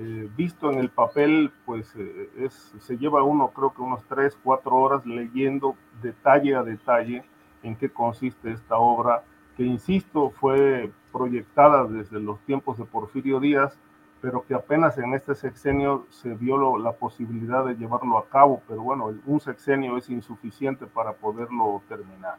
[0.00, 4.38] Eh, visto en el papel, pues eh, es, se lleva uno, creo que unos tres,
[4.44, 7.24] cuatro horas leyendo detalle a detalle
[7.64, 9.24] en qué consiste esta obra,
[9.56, 13.76] que insisto, fue proyectada desde los tiempos de Porfirio Díaz,
[14.20, 18.82] pero que apenas en este sexenio se vio la posibilidad de llevarlo a cabo, pero
[18.82, 22.36] bueno, un sexenio es insuficiente para poderlo terminar.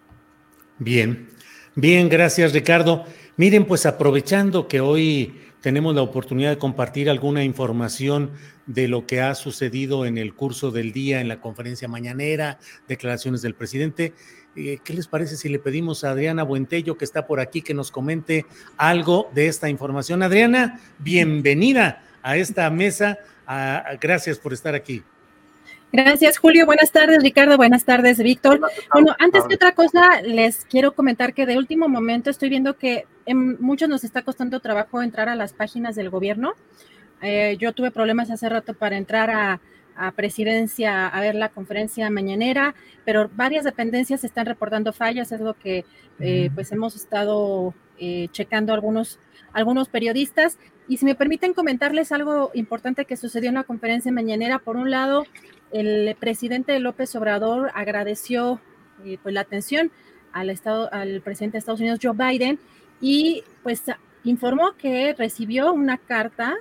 [0.78, 1.28] Bien,
[1.76, 3.04] bien, gracias Ricardo.
[3.36, 8.32] Miren, pues aprovechando que hoy tenemos la oportunidad de compartir alguna información
[8.66, 13.42] de lo que ha sucedido en el curso del día, en la conferencia mañanera, declaraciones
[13.42, 14.14] del presidente,
[14.56, 17.74] eh, ¿Qué les parece si le pedimos a Adriana Buentello, que está por aquí, que
[17.74, 18.46] nos comente
[18.78, 20.24] algo de esta información?
[20.24, 23.20] Adriana, bienvenida a esta mesa.
[24.02, 25.04] gracias por estar aquí.
[25.92, 26.68] Gracias, Julio.
[26.68, 27.58] Buenas tardes, Ricardo.
[27.58, 28.62] Buenas tardes, Víctor.
[28.94, 33.06] Bueno, antes que otra cosa, les quiero comentar que de último momento estoy viendo que
[33.26, 36.54] en muchos nos está costando trabajo entrar a las páginas del gobierno
[37.22, 39.60] Eh, yo tuve problemas hace rato para entrar a,
[40.16, 42.74] presidencia a ver la conferencia mañanera,
[43.04, 45.84] pero varias dependencias están reportando fallas, es lo que
[46.22, 49.20] eh, pues hemos estado eh, checando algunos,
[49.52, 50.58] algunos periodistas.
[50.88, 54.90] Y si me permiten comentarles algo importante que sucedió en la conferencia mañanera, por un
[54.90, 55.26] lado,
[55.72, 58.60] el presidente López Obrador agradeció
[59.24, 59.92] pues la atención
[60.32, 62.60] al, estado, al presidente de Estados Unidos, Joe Biden,
[63.02, 63.84] y pues
[64.24, 66.56] informó que recibió una carta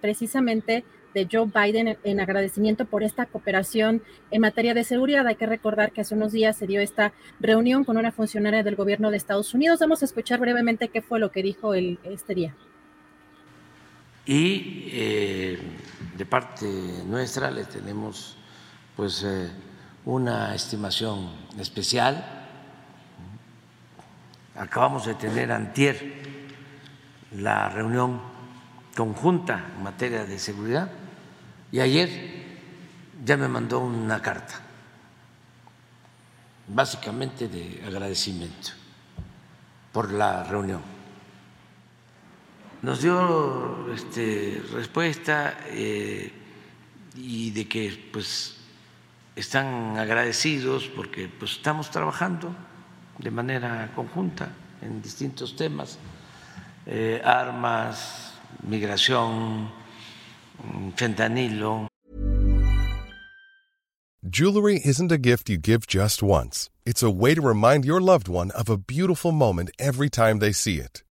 [0.00, 5.26] precisamente de Joe Biden en, agradecimiento por esta cooperación en materia de seguridad.
[5.26, 8.76] Hay que recordar que hace unos días se dio esta reunión con una funcionaria del
[8.76, 9.80] gobierno de Estados Unidos.
[9.80, 12.54] Vamos a escuchar brevemente qué fue lo que dijo el, este día.
[14.24, 15.58] Y eh,
[16.16, 16.66] de parte
[17.06, 18.36] nuestra le tenemos
[18.96, 19.50] pues eh,
[20.04, 22.46] una estimación especial.
[24.56, 26.22] Acabamos de tener antier
[27.32, 28.20] la reunión
[28.96, 30.90] conjunta en materia de seguridad
[31.70, 32.10] y ayer
[33.24, 34.54] ya me mandó una carta,
[36.68, 38.70] básicamente de agradecimiento
[39.92, 40.91] por la reunión.
[42.82, 46.32] Nos dio este, respuesta eh,
[47.14, 48.56] y de que pues
[49.36, 52.52] están agradecidos porque pues estamos trabajando
[53.18, 55.96] de manera conjunta en distintos temas,
[56.86, 58.34] eh, armas,
[58.66, 59.70] migración,
[60.96, 61.86] fentanilo.
[64.28, 66.68] Jewelry isn't a gift you give just once.
[66.84, 70.52] It's a way to remind your loved one of a beautiful moment every time they
[70.52, 71.04] see it.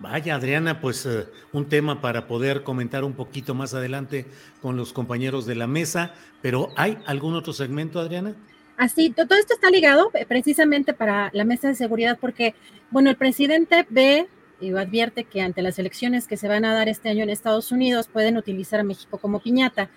[0.00, 4.24] Vaya, Adriana, pues uh, un tema para poder comentar un poquito más adelante
[4.62, 8.34] con los compañeros de la mesa, pero ¿hay algún otro segmento, Adriana?
[8.78, 12.54] Así, todo esto está ligado eh, precisamente para la mesa de seguridad porque,
[12.90, 14.26] bueno, el presidente ve
[14.58, 17.70] y advierte que ante las elecciones que se van a dar este año en Estados
[17.70, 19.90] Unidos pueden utilizar a México como piñata.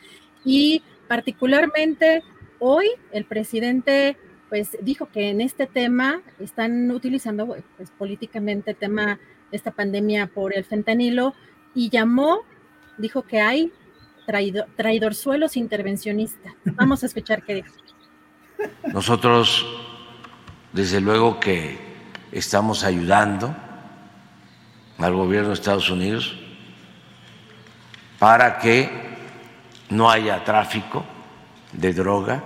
[0.43, 2.23] Y particularmente
[2.59, 4.17] hoy el presidente
[4.49, 9.17] pues dijo que en este tema están utilizando pues, políticamente tema
[9.53, 11.33] esta pandemia por el fentanilo
[11.73, 12.39] y llamó,
[12.97, 13.71] dijo que hay
[14.25, 16.53] traidor, traidorzuelos intervencionistas.
[16.65, 17.73] Vamos a escuchar qué dijo.
[18.91, 19.65] Nosotros,
[20.71, 21.77] desde luego que
[22.31, 23.55] estamos ayudando
[24.97, 26.35] al gobierno de Estados Unidos
[28.19, 28.89] para que
[29.89, 31.03] no haya tráfico
[31.73, 32.43] de droga.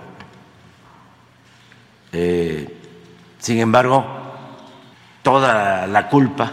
[2.12, 2.76] Eh,
[3.38, 4.04] sin embargo,
[5.22, 6.52] toda la culpa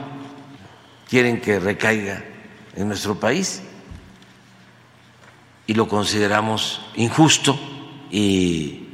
[1.10, 2.24] quieren que recaiga
[2.76, 3.62] en nuestro país
[5.68, 7.60] y lo consideramos injusto
[8.12, 8.88] y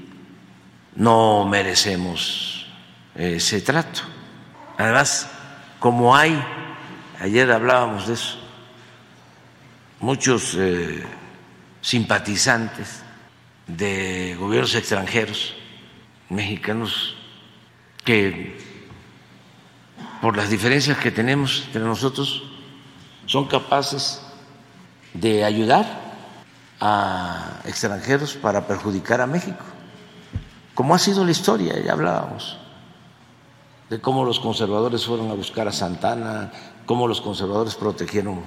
[0.95, 2.67] no merecemos
[3.15, 4.01] ese trato.
[4.77, 5.29] Además,
[5.79, 6.41] como hay
[7.19, 8.39] ayer hablábamos de eso,
[9.99, 11.03] muchos eh,
[11.81, 13.03] simpatizantes
[13.67, 15.53] de gobiernos extranjeros,
[16.29, 17.15] mexicanos,
[18.03, 18.70] que
[20.21, 22.43] por las diferencias que tenemos entre nosotros
[23.25, 24.21] son capaces
[25.13, 26.13] de ayudar
[26.79, 29.63] a extranjeros para perjudicar a México,
[30.75, 32.57] como ha sido la historia, ya hablábamos
[33.89, 36.51] de cómo los conservadores fueron a buscar a Santana,
[36.85, 38.41] cómo los conservadores protegieron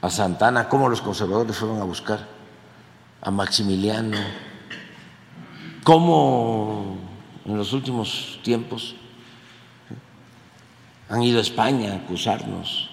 [0.00, 2.26] a Santana, cómo los conservadores fueron a buscar
[3.22, 4.18] a Maximiliano,
[5.84, 6.96] cómo
[7.44, 8.96] en los últimos tiempos
[11.08, 12.90] han ido a España a acusarnos,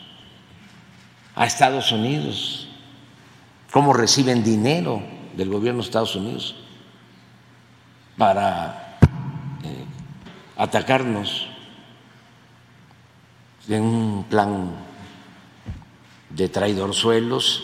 [1.35, 2.67] a Estados Unidos,
[3.71, 5.01] cómo reciben dinero
[5.35, 6.55] del gobierno de Estados Unidos
[8.17, 8.97] para
[9.63, 9.85] eh,
[10.57, 11.47] atacarnos
[13.67, 14.71] en un plan
[16.29, 17.63] de traidorzuelos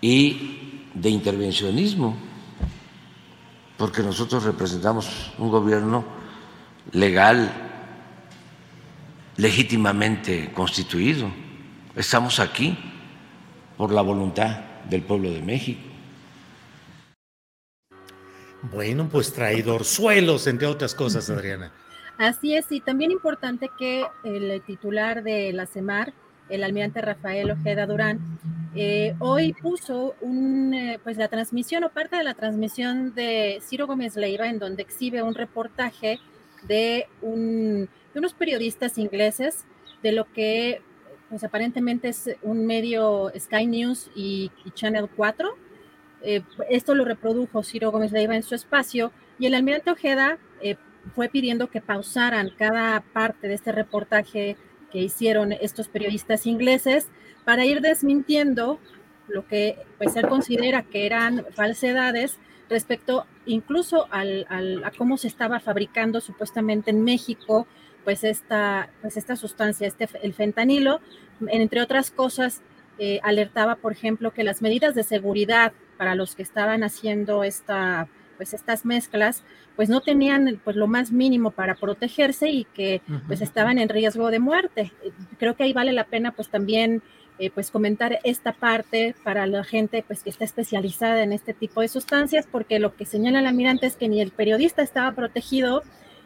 [0.00, 2.16] y de intervencionismo,
[3.76, 6.04] porque nosotros representamos un gobierno
[6.92, 7.69] legal,
[9.40, 11.30] legítimamente constituido.
[11.96, 12.76] Estamos aquí
[13.78, 14.58] por la voluntad
[14.90, 15.80] del pueblo de México.
[18.70, 21.72] Bueno, pues traidor suelos, entre otras cosas, Adriana.
[22.18, 26.12] Así es, y también importante que el titular de la CEMAR,
[26.50, 28.20] el almirante Rafael Ojeda Durán,
[28.74, 33.86] eh, hoy puso un, eh, pues la transmisión o parte de la transmisión de Ciro
[33.86, 36.20] Gómez Leiva, en donde exhibe un reportaje
[36.68, 39.64] de, un, de unos periodistas ingleses
[40.02, 40.82] de lo que
[41.28, 45.48] pues aparentemente es un medio Sky News y, Channel 4.
[46.22, 50.38] Eh, esto lo reprodujo Ciro Gómez Leiva en su espacio y el almirante Ojeda
[51.14, 54.56] fue pidiendo que pausaran cada parte de este reportaje
[54.92, 57.08] que hicieron estos periodistas ingleses
[57.44, 58.78] para ir desmintiendo
[59.28, 62.38] lo que pues él considera que eran falsedades
[62.68, 64.46] respecto incluso al,
[64.84, 67.66] a cómo se estaba fabricando supuestamente en México
[68.04, 71.00] pues esta, pues esta sustancia, este, el fentanilo,
[71.48, 72.62] entre otras cosas,
[72.98, 78.08] eh, alertaba, por ejemplo, que las medidas de seguridad para los que estaban haciendo esta,
[78.36, 79.42] pues estas mezclas,
[79.76, 84.30] pues no tenían pues lo más mínimo para protegerse y que pues estaban en riesgo
[84.30, 84.92] de muerte.
[85.38, 87.02] Creo que ahí vale la pena pues también
[87.38, 91.80] eh, pues comentar esta parte para la gente pues que está especializada en este tipo
[91.80, 95.82] de sustancias, porque lo que señala el almirante es que ni el periodista estaba protegido,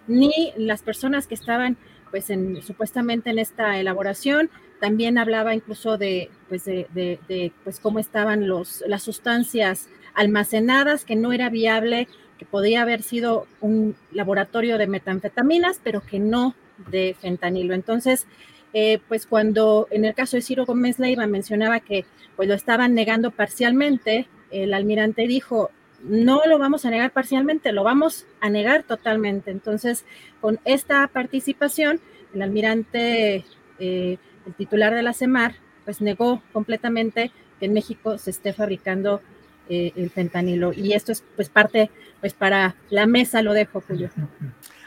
[0.07, 1.77] ni las personas que estaban
[2.11, 4.51] pues en, supuestamente en esta elaboración,
[4.81, 11.33] también hablaba incluso de pues de, pues cómo estaban los, las sustancias almacenadas, que no
[11.33, 12.07] era viable,
[12.39, 16.55] que podía haber sido un laboratorio de metanfetaminas, pero que no
[16.91, 17.75] de fentanilo.
[17.75, 18.27] Entonces,
[18.73, 22.05] eh, pues cuando en el caso de Ciro Gómez Leiva mencionaba que
[22.37, 25.71] pues lo estaban negando parcialmente, el almirante dijo,
[26.05, 29.51] no lo vamos a negar parcialmente, lo vamos a negar totalmente.
[29.51, 30.05] Entonces,
[30.41, 32.01] con esta participación,
[32.35, 33.45] el almirante,
[33.79, 39.23] eh, el titular de la CEMAR, pues negó completamente que en México se esté fabricando
[39.69, 40.73] eh, el fentanilo.
[40.73, 41.91] Y esto es pues parte,
[42.21, 44.11] pues para la mesa lo dejo, Julio.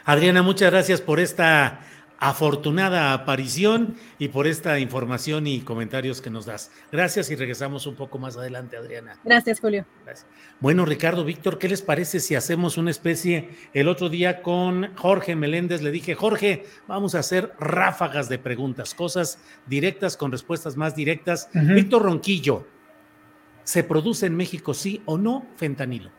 [0.04, 1.80] Adriana, muchas gracias por esta
[2.18, 6.70] afortunada aparición y por esta información y comentarios que nos das.
[6.90, 9.18] Gracias y regresamos un poco más adelante, Adriana.
[9.24, 9.84] Gracias, Julio.
[10.60, 13.50] Bueno, Ricardo, Víctor, ¿qué les parece si hacemos una especie?
[13.72, 18.94] El otro día con Jorge Meléndez le dije, Jorge, vamos a hacer ráfagas de preguntas,
[18.94, 21.48] cosas directas con respuestas más directas.
[21.52, 22.66] Víctor Ronquillo,
[23.68, 26.10] ¿Se produce en México sí o no fentanilo?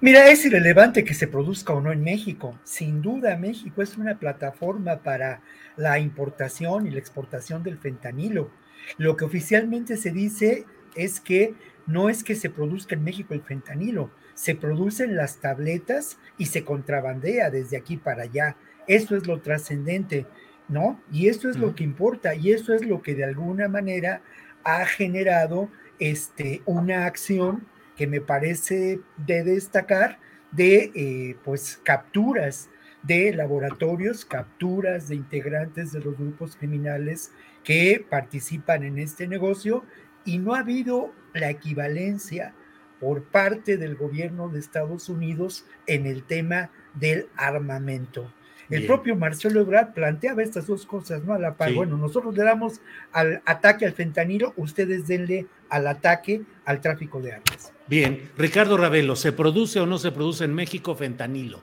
[0.00, 2.58] Mira, es irrelevante que se produzca o no en México.
[2.64, 5.40] Sin duda, México es una plataforma para
[5.76, 8.50] la importación y la exportación del fentanilo.
[8.98, 11.54] Lo que oficialmente se dice es que
[11.86, 16.64] no es que se produzca en México el fentanilo, se producen las tabletas y se
[16.64, 18.56] contrabandea desde aquí para allá.
[18.86, 20.26] Eso es lo trascendente,
[20.68, 21.00] ¿no?
[21.10, 24.22] Y eso es lo que importa y eso es lo que de alguna manera
[24.64, 27.66] ha generado este, una acción
[28.02, 30.18] que me parece de destacar
[30.50, 32.68] de eh, pues capturas
[33.04, 37.30] de laboratorios, capturas de integrantes de los grupos criminales
[37.62, 39.84] que participan en este negocio
[40.24, 42.56] y no ha habido la equivalencia
[42.98, 48.34] por parte del gobierno de Estados Unidos en el tema del armamento.
[48.72, 51.34] El propio Marcelo Ebrard planteaba estas dos cosas, ¿no?
[51.34, 51.72] A la par.
[51.74, 52.80] Bueno, nosotros le damos
[53.12, 57.72] al ataque al fentanilo, ustedes denle al ataque al tráfico de armas.
[57.86, 61.60] Bien, Ricardo Ravelo, ¿se produce o no se produce en México fentanilo?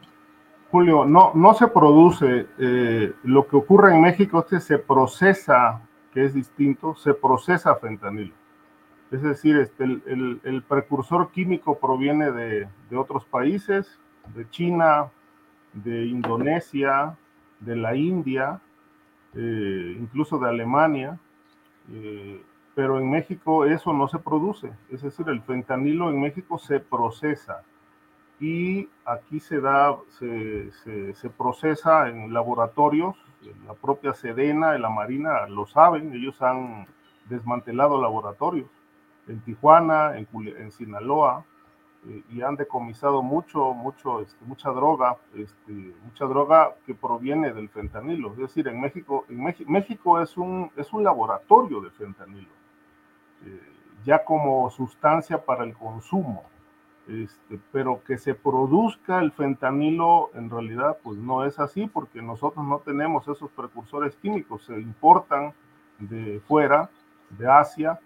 [0.72, 2.46] Julio, no, no se produce.
[2.60, 5.82] Eh, lo que ocurre en México es que se procesa,
[6.14, 8.34] que es distinto, se procesa fentanilo.
[9.12, 14.00] Es decir, este, el, precursor químico proviene de, de otros países,
[14.36, 15.10] de China,
[15.74, 17.18] de Indonesia,
[17.60, 18.62] de la India,
[19.36, 21.20] eh, incluso de Alemania,
[21.92, 22.42] eh,
[22.76, 27.64] pero en México eso no se produce, es decir, el fentanilo en México se procesa
[28.40, 33.16] y aquí se da, se, procesa en laboratorios,
[33.68, 36.88] la propia Sedena y la Marina lo saben, ellos han
[37.26, 38.70] desmantelado laboratorios
[39.28, 41.46] en Tijuana, en Sinaloa,
[42.08, 47.70] eh, y han decomisado mucho, mucho, este, mucha droga, este, mucha droga que proviene del
[47.70, 48.32] fentanilo.
[48.32, 52.50] Es decir, en México, en México, es, un, es un laboratorio de fentanilo,
[53.46, 53.62] eh,
[54.06, 56.44] ya como sustancia para el consumo.
[57.08, 62.64] Este, pero que se produzca el fentanilo en realidad pues no es así porque nosotros
[62.64, 65.56] no tenemos esos precursores químicos, se importan
[65.98, 66.92] de fuera,
[67.32, 68.00] de Asia,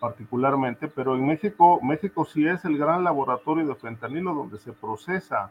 [0.00, 5.50] particularmente, pero en México, México sí es el gran laboratorio de fentanilo donde se procesa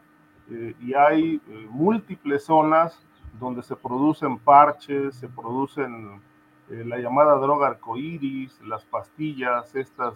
[0.50, 3.00] eh, y hay eh, múltiples zonas
[3.38, 6.20] donde se producen parches, se producen
[6.68, 10.14] eh, la llamada droga arcoíris, las pastillas, estas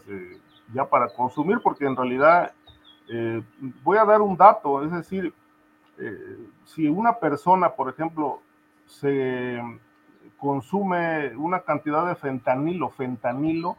[0.72, 2.52] ya para consumir, porque en realidad
[3.84, 5.34] voy a dar un dato, es decir,
[6.64, 8.40] si una persona, por ejemplo,
[8.86, 9.60] se
[10.38, 13.76] consume una cantidad de fentanilo, fentanilo,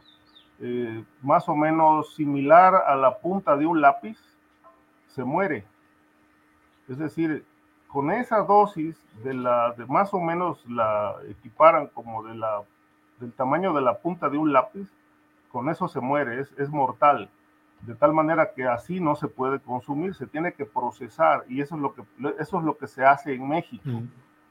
[0.60, 4.18] eh, más o menos similar a la punta de un lápiz,
[5.08, 5.64] se muere.
[6.88, 7.44] Es decir,
[7.88, 12.62] con esa dosis de la, de más o menos la equiparan como de la,
[13.20, 14.88] del tamaño de la punta de un lápiz,
[15.50, 17.30] con eso se muere, es, es mortal.
[17.82, 21.76] De tal manera que así no se puede consumir, se tiene que procesar y eso
[21.76, 22.02] es lo que,
[22.38, 23.82] eso es lo que se hace en México.
[23.84, 24.08] Mm.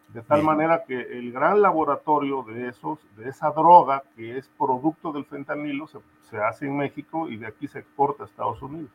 [0.09, 5.11] De tal manera que el gran laboratorio de, esos, de esa droga que es producto
[5.11, 5.99] del fentanilo se,
[6.29, 8.91] se hace en México y de aquí se exporta a Estados Unidos.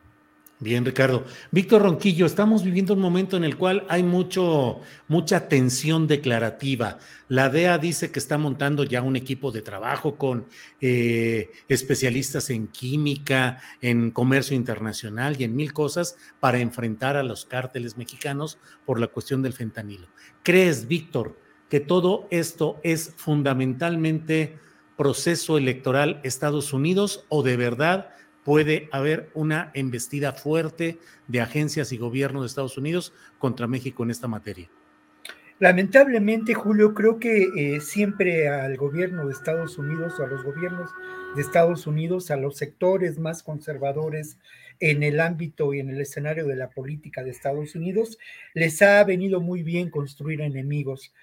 [0.61, 1.25] Bien, Ricardo.
[1.49, 6.99] Víctor Ronquillo, estamos viviendo un momento en el cual hay mucho, mucha tensión declarativa.
[7.29, 10.45] La DEA dice que está montando ya un equipo de trabajo con
[10.79, 17.45] eh, especialistas en química, en comercio internacional y en mil cosas para enfrentar a los
[17.45, 20.09] cárteles mexicanos por la cuestión del fentanilo.
[20.43, 21.39] ¿Crees, Víctor,
[21.69, 24.59] que todo esto es fundamentalmente
[24.95, 28.11] proceso electoral Estados Unidos o de verdad
[28.43, 34.11] puede haber una embestida fuerte de agencias y gobiernos de Estados Unidos contra México en
[34.11, 34.69] esta materia.
[35.61, 40.89] Lamentablemente, Julio, creo que eh, siempre al gobierno de Estados Unidos o a los gobiernos
[41.35, 44.39] de Estados Unidos, a los sectores más conservadores
[44.79, 48.17] en el ámbito y en el escenario de la política de Estados Unidos,
[48.55, 51.13] les ha venido muy bien construir enemigos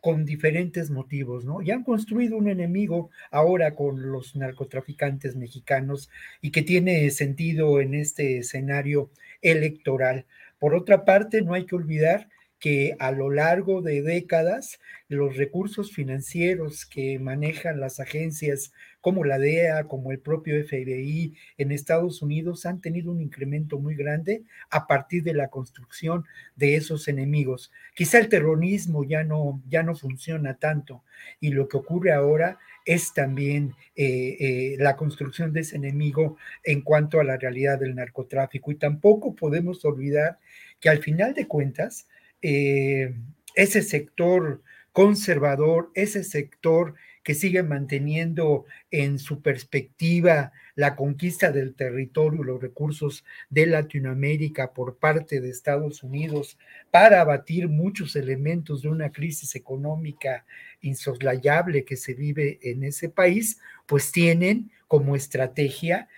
[0.00, 1.62] con diferentes motivos, ¿no?
[1.62, 7.94] Y han construido un enemigo ahora con los narcotraficantes mexicanos y que tiene sentido en
[7.94, 9.10] este escenario
[9.42, 10.26] electoral.
[10.58, 12.28] Por otra parte, no hay que olvidar
[12.60, 14.78] que a lo largo de décadas
[15.08, 21.72] los recursos financieros que manejan las agencias como la DEA, como el propio FBI en
[21.72, 26.24] Estados Unidos han tenido un incremento muy grande a partir de la construcción
[26.56, 27.72] de esos enemigos.
[27.94, 31.04] Quizá el terrorismo ya no, ya no funciona tanto
[31.40, 36.80] y lo que ocurre ahora es también eh, eh, la construcción de ese enemigo en
[36.82, 38.70] cuanto a la realidad del narcotráfico.
[38.70, 40.38] Y tampoco podemos olvidar
[40.80, 42.08] que al final de cuentas,
[42.42, 43.14] eh,
[43.54, 46.94] ese sector conservador, ese sector
[47.30, 54.96] que sigue manteniendo en su perspectiva la conquista del territorio, los recursos de Latinoamérica por
[54.96, 56.58] parte de Estados Unidos
[56.90, 60.44] para abatir muchos elementos de una crisis económica
[60.80, 66.08] insoslayable que se vive en ese país, pues tienen como estrategia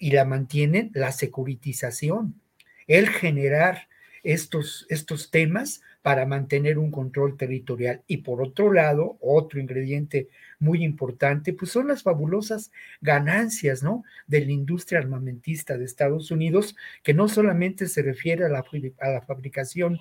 [0.00, 2.40] y la mantienen la securitización,
[2.88, 3.86] el generar
[4.22, 8.02] estos, estos temas para mantener un control territorial.
[8.06, 14.04] Y por otro lado, otro ingrediente muy importante, pues son las fabulosas ganancias, ¿no?
[14.26, 18.64] De la industria armamentista de Estados Unidos, que no solamente se refiere a la,
[19.00, 19.98] a la fabricación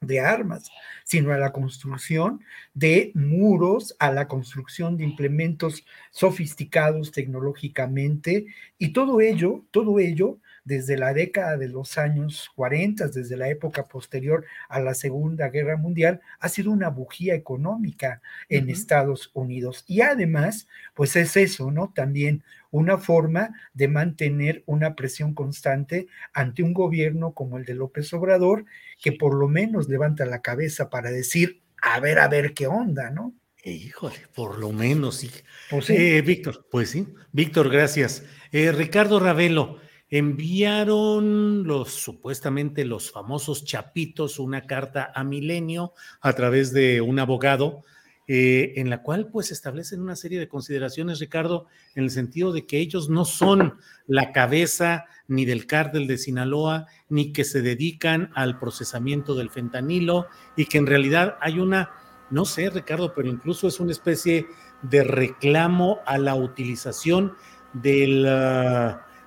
[0.00, 0.70] de armas,
[1.04, 2.40] sino a la construcción
[2.74, 8.46] de muros, a la construcción de implementos sofisticados tecnológicamente
[8.78, 13.84] y todo ello, todo ello desde la década de los años 40, desde la época
[13.84, 19.84] posterior a la Segunda Guerra Mundial, ha sido una bujía económica en Estados Unidos.
[19.86, 21.92] Y además, pues es eso, ¿no?
[21.94, 28.12] También una forma de mantener una presión constante ante un gobierno como el de López
[28.14, 28.64] Obrador,
[29.00, 33.10] que por lo menos levanta la cabeza para decir, a ver, a ver qué onda,
[33.10, 33.34] ¿no?
[33.62, 35.30] Híjole, por lo menos, sí.
[35.70, 37.14] Pues eh, Víctor, pues sí.
[37.32, 38.24] Víctor, gracias.
[38.52, 39.78] Eh, Ricardo Ravelo,
[40.10, 47.82] enviaron los supuestamente los famosos chapitos una carta a Milenio a través de un abogado
[48.26, 52.64] eh, en la cual pues establecen una serie de consideraciones, Ricardo, en el sentido de
[52.64, 53.74] que ellos no son
[54.06, 60.26] la cabeza ni del cártel de Sinaloa, ni que se dedican al procesamiento del fentanilo
[60.56, 61.90] y que en realidad hay una,
[62.30, 64.46] no sé, Ricardo, pero incluso es una especie
[64.80, 67.34] de reclamo a la utilización
[67.74, 68.26] del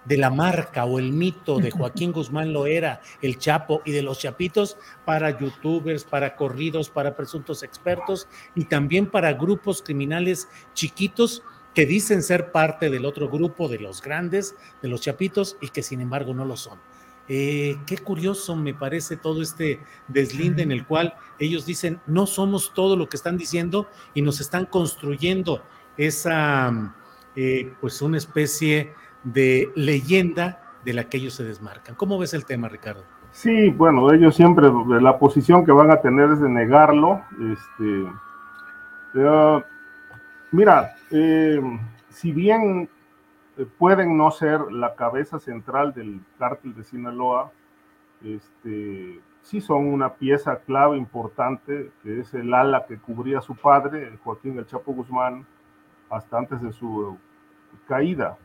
[0.08, 4.20] de la marca o el mito de Joaquín Guzmán Loera, el Chapo y de los
[4.20, 11.44] Chapitos para youtubers, para corridos, para presuntos expertos y también para grupos criminales chiquitos
[11.74, 15.84] que dicen ser parte del otro grupo de los grandes, de los Chapitos y que
[15.84, 16.80] sin embargo no lo son.
[17.30, 22.74] Eh, qué curioso me parece todo este deslinde en el cual ellos dicen no somos
[22.74, 25.62] todo lo que están diciendo y nos están construyendo
[25.98, 26.96] esa
[27.36, 28.94] eh, pues una especie
[29.24, 31.96] de leyenda de la que ellos se desmarcan.
[31.96, 33.04] ¿Cómo ves el tema, Ricardo?
[33.32, 34.68] Sí, bueno, ellos siempre,
[35.02, 37.22] la posición que van a tener es de negarlo.
[37.52, 38.08] Este,
[39.16, 39.64] eh,
[40.52, 41.62] mira, eh,
[42.10, 42.90] si bien
[43.78, 47.52] pueden no ser la cabeza central del cártel de Sinaloa,
[48.24, 53.56] este, sí son una pieza clave importante, que es el ala que cubría a su
[53.56, 55.46] padre, Joaquín El Chapo Guzmán,
[56.10, 57.18] hasta antes de su
[57.88, 58.38] caída.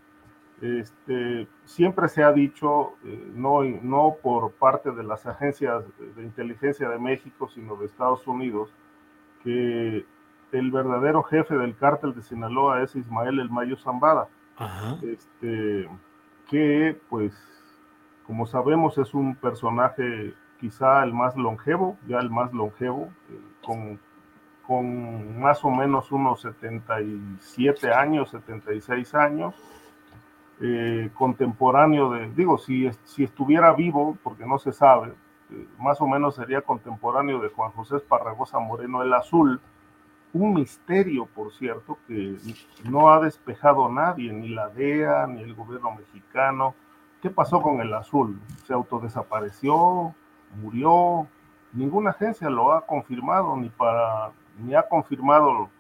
[0.63, 6.89] Este, siempre se ha dicho, eh, no, no por parte de las agencias de inteligencia
[6.89, 8.73] de México, sino de Estados Unidos,
[9.43, 10.07] que
[10.53, 14.29] el verdadero jefe del cártel de Sinaloa es Ismael El Mayo Zambada,
[15.03, 15.89] Este,
[16.49, 17.35] que pues
[18.25, 23.99] como sabemos es un personaje quizá el más longevo, ya el más longevo, eh, con,
[24.65, 29.55] con, más o menos unos 77 años, 76 años,
[30.61, 35.13] eh, contemporáneo de, digo, si, si estuviera vivo, porque no se sabe,
[35.51, 39.61] eh, más o menos sería contemporáneo de Juan José Esparragosa Moreno el Azul,
[40.35, 42.37] un misterio, por cierto, que
[42.85, 46.75] no ha despejado nadie, ni la DEA, ni el gobierno mexicano.
[47.21, 48.41] ¿Qué pasó con el azul?
[48.67, 50.15] ¿Se autodesapareció?
[50.55, 51.27] murió,
[51.73, 55.71] ninguna agencia lo ha confirmado, ni, para, ni ha confirmado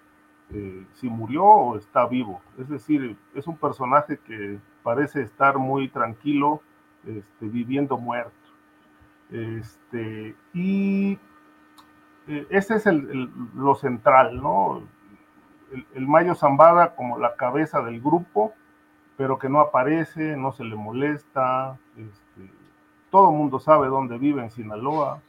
[0.54, 2.40] eh, si murió o está vivo.
[2.58, 6.60] Es decir, es un personaje que parece estar muy tranquilo,
[7.06, 8.32] este, viviendo muerto.
[9.30, 11.18] Este, y
[12.28, 14.82] eh, ese es el, lo central, ¿no?
[15.94, 18.52] El, Mayo Zambada como la cabeza del grupo,
[19.16, 22.50] pero que no aparece, no se le molesta, este,
[23.10, 25.22] todo el mundo sabe dónde vive en Sinaloa,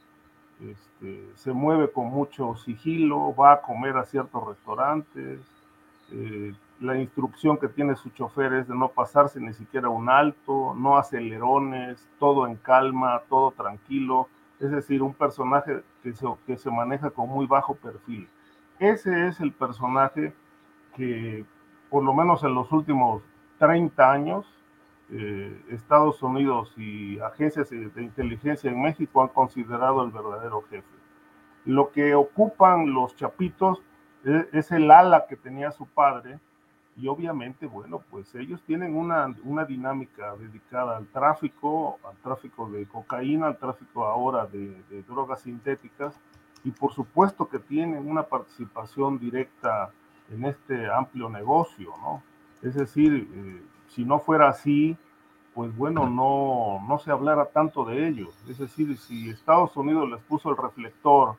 [0.70, 5.40] este, se mueve con mucho sigilo, va a comer a ciertos restaurantes,
[6.10, 10.74] eh, la instrucción que tiene su chofer es de no pasarse ni siquiera un alto,
[10.74, 14.28] no acelerones, todo en calma, todo tranquilo,
[14.60, 18.28] es decir, un personaje que se, que se maneja con muy bajo perfil.
[18.78, 20.34] Ese es el personaje
[20.96, 21.44] que,
[21.90, 23.22] por lo menos en los últimos
[23.58, 24.46] 30 años,
[25.10, 30.86] eh, Estados Unidos y agencias de inteligencia en México han considerado el verdadero jefe.
[31.64, 33.82] Lo que ocupan los chapitos
[34.24, 36.38] es, es el ala que tenía su padre
[36.96, 42.86] y obviamente, bueno, pues ellos tienen una, una dinámica dedicada al tráfico, al tráfico de
[42.86, 46.18] cocaína, al tráfico ahora de, de drogas sintéticas
[46.62, 49.90] y por supuesto que tienen una participación directa
[50.30, 52.22] en este amplio negocio, ¿no?
[52.62, 53.62] Es decir, eh,
[53.94, 54.96] si no fuera así,
[55.54, 58.34] pues bueno, no, no se hablara tanto de ellos.
[58.48, 61.36] Es decir, si Estados Unidos les puso el reflector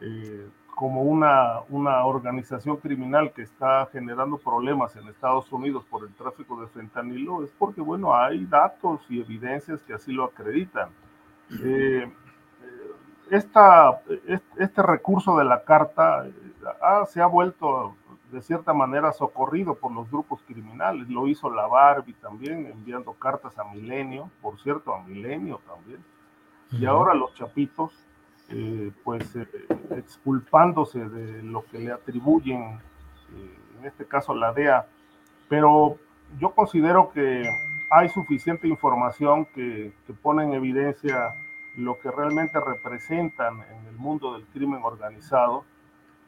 [0.00, 6.14] eh, como una, una organización criminal que está generando problemas en Estados Unidos por el
[6.14, 10.88] tráfico de fentanilo, es porque, bueno, hay datos y evidencias que así lo acreditan.
[11.62, 12.10] Eh,
[13.30, 14.00] esta,
[14.58, 16.26] este recurso de la carta
[17.08, 17.94] se ha vuelto
[18.34, 21.08] de cierta manera socorrido por los grupos criminales.
[21.08, 26.04] Lo hizo la Barbie también, enviando cartas a Milenio, por cierto, a Milenio también.
[26.72, 27.92] Y ahora los chapitos,
[28.48, 29.46] eh, pues eh,
[29.90, 34.84] exculpándose de lo que le atribuyen, eh, en este caso la DEA.
[35.48, 35.96] Pero
[36.40, 37.48] yo considero que
[37.92, 41.36] hay suficiente información que, que pone en evidencia
[41.76, 45.64] lo que realmente representan en el mundo del crimen organizado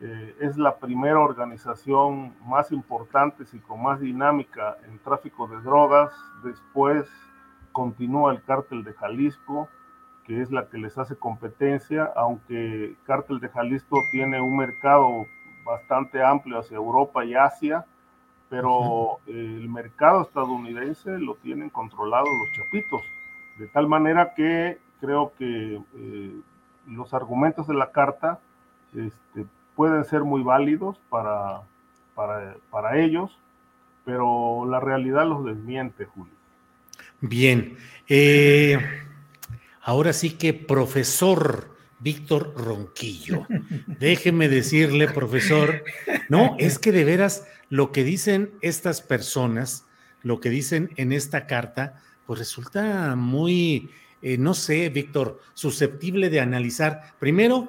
[0.01, 6.13] eh, es la primera organización más importante y con más dinámica en tráfico de drogas.
[6.45, 7.09] Después
[7.73, 9.69] continúa el cártel de Jalisco,
[10.25, 15.27] que es la que les hace competencia, aunque el cártel de Jalisco tiene un mercado
[15.65, 17.87] bastante amplio hacia Europa y Asia,
[18.49, 23.03] pero el mercado estadounidense lo tienen controlado los chapitos,
[23.59, 26.41] de tal manera que creo que eh,
[26.87, 28.39] los argumentos de la carta
[28.95, 31.61] este, pueden ser muy válidos para,
[32.15, 33.31] para, ellos,
[34.05, 36.33] pero la realidad los desmiente, Julio.
[37.21, 37.77] Bien,
[38.09, 38.79] eh,
[39.83, 43.47] ahora sí que profesor Víctor Ronquillo,
[43.87, 45.85] déjeme decirle, profesor,
[46.29, 49.85] no, es que de veras lo que dicen estas personas,
[50.23, 53.91] lo que dicen en esta carta, pues resulta muy,
[54.23, 57.15] eh, no sé, Víctor, susceptible de analizar.
[57.19, 57.69] Primero,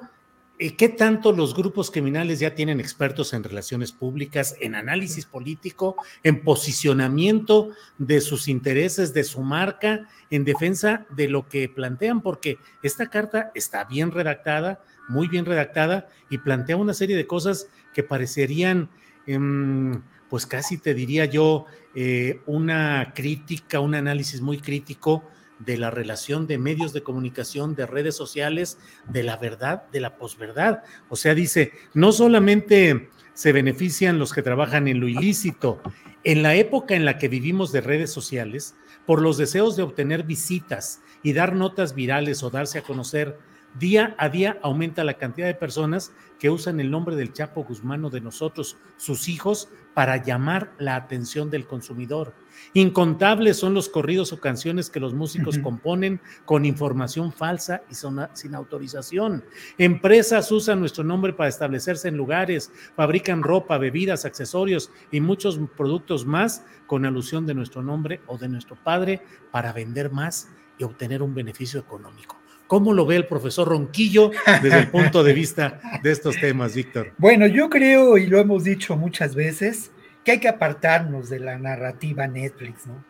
[0.58, 5.94] ¿Qué tanto los grupos criminales ya tienen expertos en relaciones públicas, en análisis político,
[6.24, 12.22] en posicionamiento de sus intereses, de su marca, en defensa de lo que plantean?
[12.22, 17.68] Porque esta carta está bien redactada, muy bien redactada, y plantea una serie de cosas
[17.94, 18.90] que parecerían
[19.28, 25.22] em, pues casi te diría yo, eh, una crítica, un análisis muy crítico
[25.58, 28.78] de la relación de medios de comunicación, de redes sociales,
[29.08, 30.82] de la verdad, de la posverdad.
[31.08, 35.80] O sea, dice, no solamente se benefician los que trabajan en lo ilícito,
[36.24, 38.74] en la época en la que vivimos de redes sociales,
[39.06, 43.38] por los deseos de obtener visitas y dar notas virales o darse a conocer,
[43.78, 48.04] día a día aumenta la cantidad de personas que usan el nombre del Chapo Guzmán
[48.04, 52.32] o de nosotros, sus hijos, para llamar la atención del consumidor.
[52.72, 58.54] Incontables son los corridos o canciones que los músicos componen con información falsa y sin
[58.54, 59.44] autorización.
[59.76, 66.26] Empresas usan nuestro nombre para establecerse en lugares, fabrican ropa, bebidas, accesorios y muchos productos
[66.26, 70.48] más con alusión de nuestro nombre o de nuestro padre para vender más
[70.78, 72.37] y obtener un beneficio económico.
[72.68, 74.30] ¿Cómo lo ve el profesor Ronquillo
[74.62, 77.12] desde el punto de vista de estos temas, Víctor?
[77.16, 79.90] Bueno, yo creo, y lo hemos dicho muchas veces,
[80.22, 83.02] que hay que apartarnos de la narrativa Netflix, ¿no?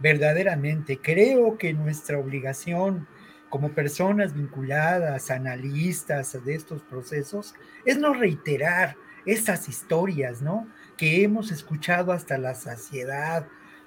[0.00, 3.06] Verdaderamente, creo que nuestra obligación
[3.50, 7.54] como personas vinculadas, analistas de estos procesos,
[7.84, 8.96] es no reiterar
[9.26, 10.66] estas historias, ¿no?
[10.96, 13.46] Que hemos escuchado hasta la saciedad,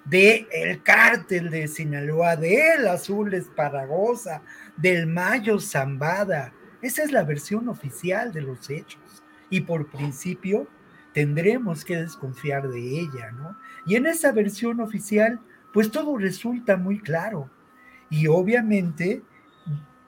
[0.10, 4.42] de el cártel de Sinaloa, de el Azul Esparagosa,
[4.78, 6.54] del Mayo Zambada.
[6.82, 9.24] Esa es la versión oficial de los hechos.
[9.50, 10.68] Y por principio
[11.14, 13.58] tendremos que desconfiar de ella, ¿no?
[13.86, 15.40] Y en esa versión oficial,
[15.74, 17.50] pues todo resulta muy claro.
[18.10, 19.24] Y obviamente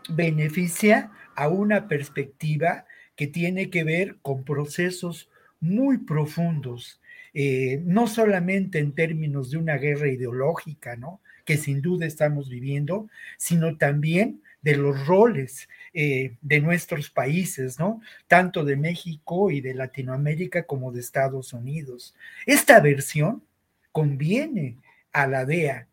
[0.09, 2.85] beneficia a una perspectiva
[3.15, 5.29] que tiene que ver con procesos
[5.59, 7.01] muy profundos
[7.33, 11.21] eh, no solamente en términos de una guerra ideológica, ¿no?
[11.49, 18.01] que sin duda estamos viviendo, sino también de los roles eh, de nuestros países, ¿no?
[18.27, 22.13] Tanto de México y de Latinoamérica como de Estados Unidos.
[22.45, 23.43] Esta versión
[23.91, 24.77] conviene
[25.11, 25.87] a la DEA.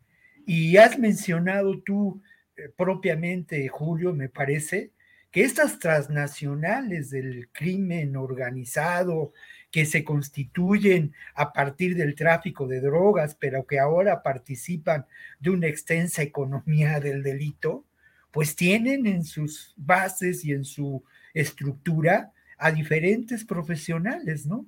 [0.45, 2.21] Y has mencionado tú
[2.55, 4.91] eh, propiamente, Julio, me parece,
[5.31, 9.33] que estas transnacionales del crimen organizado
[9.71, 15.05] que se constituyen a partir del tráfico de drogas, pero que ahora participan
[15.39, 17.85] de una extensa economía del delito,
[18.31, 21.03] pues tienen en sus bases y en su
[21.33, 24.65] estructura a diferentes profesionales, ¿no?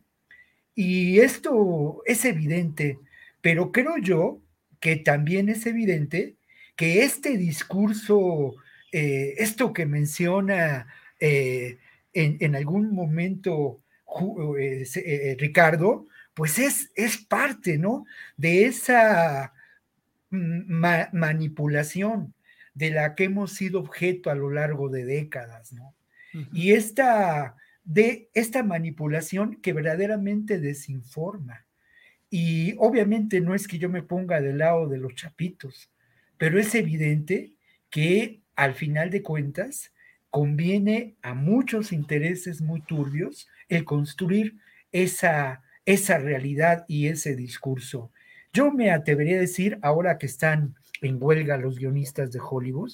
[0.75, 2.99] Y esto es evidente,
[3.41, 4.41] pero creo yo
[4.79, 6.35] que también es evidente
[6.75, 8.55] que este discurso,
[8.91, 10.87] eh, esto que menciona
[11.19, 11.79] eh,
[12.13, 13.81] en, algún momento
[15.37, 18.05] Ricardo, pues es, es parte, ¿no?
[18.37, 19.53] De esa
[20.29, 22.33] manipulación
[22.73, 25.95] de la que hemos sido objeto a lo largo de décadas, ¿no?
[26.53, 31.65] Y esta, de esta manipulación que verdaderamente desinforma.
[32.29, 35.89] Y obviamente no es que yo me ponga del lado de los chapitos,
[36.37, 37.53] pero es evidente
[37.89, 39.91] que al final de cuentas
[40.29, 44.57] conviene a muchos intereses muy turbios el construir
[44.91, 48.11] esa, esa realidad y ese discurso.
[48.51, 52.91] Yo me atrevería a decir, ahora que están en huelga los guionistas de Hollywood,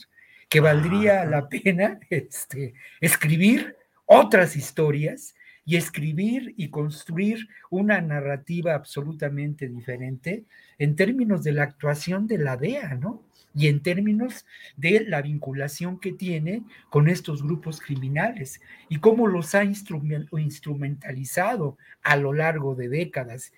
[0.49, 9.67] que valdría la pena este, escribir otras historias y escribir y construir una narrativa absolutamente
[9.67, 10.45] diferente
[10.77, 13.23] en términos de la actuación de la DEA, ¿no?
[13.55, 14.45] Y en términos
[14.75, 22.17] de la vinculación que tiene con estos grupos criminales y cómo los ha instrumentalizado a
[22.17, 23.53] lo largo de décadas.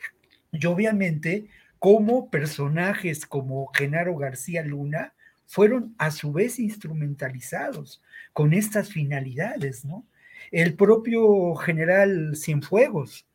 [0.51, 1.47] Y obviamente
[1.79, 5.13] cómo personajes como Genaro García Luna
[5.45, 10.05] fueron a su vez instrumentalizados con estas finalidades, ¿no?
[10.51, 13.25] El propio general Cienfuegos,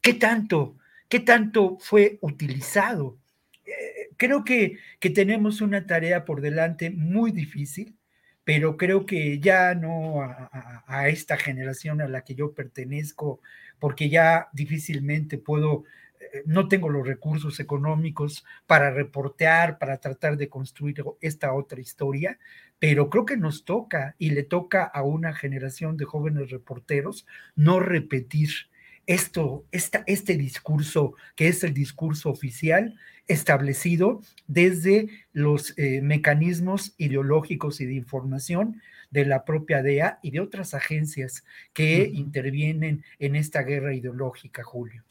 [0.00, 0.76] ¿qué tanto,
[1.08, 3.19] qué tanto fue utilizado
[4.20, 4.78] creo que,
[5.14, 7.96] tenemos una tarea por delante muy difícil,
[8.44, 13.40] pero creo que ya no a, esta generación a la que yo pertenezco,
[13.78, 15.84] porque ya difícilmente puedo,
[16.20, 22.38] eh, no tengo los recursos económicos para reportear, para tratar de construir esta otra historia,
[22.78, 27.80] pero creo que nos toca y le toca a una generación de jóvenes reporteros no
[27.80, 28.50] repetir
[29.10, 32.94] esto, este discurso que es el discurso oficial
[33.26, 38.80] establecido desde los eh, mecanismos ideológicos y de información
[39.10, 45.02] de la propia DEA y de otras agencias que intervienen en esta guerra ideológica, Julio.